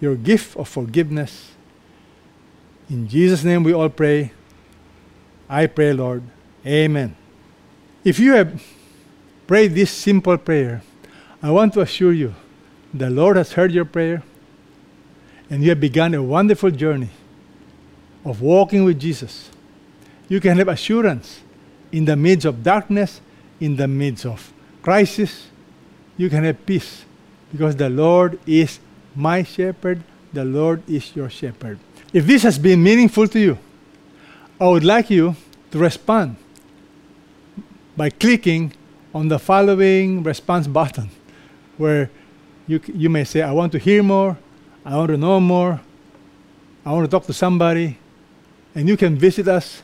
[0.00, 1.50] your gift of forgiveness.
[2.88, 4.32] In Jesus' name we all pray.
[5.48, 6.22] I pray, Lord.
[6.64, 7.16] Amen.
[8.04, 8.62] If you have
[9.46, 10.82] prayed this simple prayer,
[11.42, 12.34] I want to assure you
[12.92, 14.22] the Lord has heard your prayer
[15.50, 17.10] and you have begun a wonderful journey
[18.28, 19.50] of walking with Jesus.
[20.28, 21.40] You can have assurance
[21.90, 23.20] in the midst of darkness,
[23.58, 24.52] in the midst of
[24.82, 25.46] crisis.
[26.18, 27.04] You can have peace
[27.50, 28.80] because the Lord is
[29.16, 30.02] my shepherd,
[30.32, 31.78] the Lord is your shepherd.
[32.12, 33.58] If this has been meaningful to you,
[34.60, 35.34] I would like you
[35.70, 36.36] to respond
[37.96, 38.72] by clicking
[39.14, 41.10] on the following response button,
[41.78, 42.10] where
[42.66, 44.36] you, you may say, I want to hear more,
[44.84, 45.80] I want to know more,
[46.84, 47.98] I want to talk to somebody.
[48.78, 49.82] And you can visit us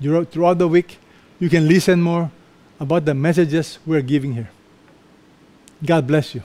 [0.00, 0.98] throughout the week.
[1.38, 2.28] You can listen more
[2.80, 4.50] about the messages we're giving here.
[5.84, 6.42] God bless you.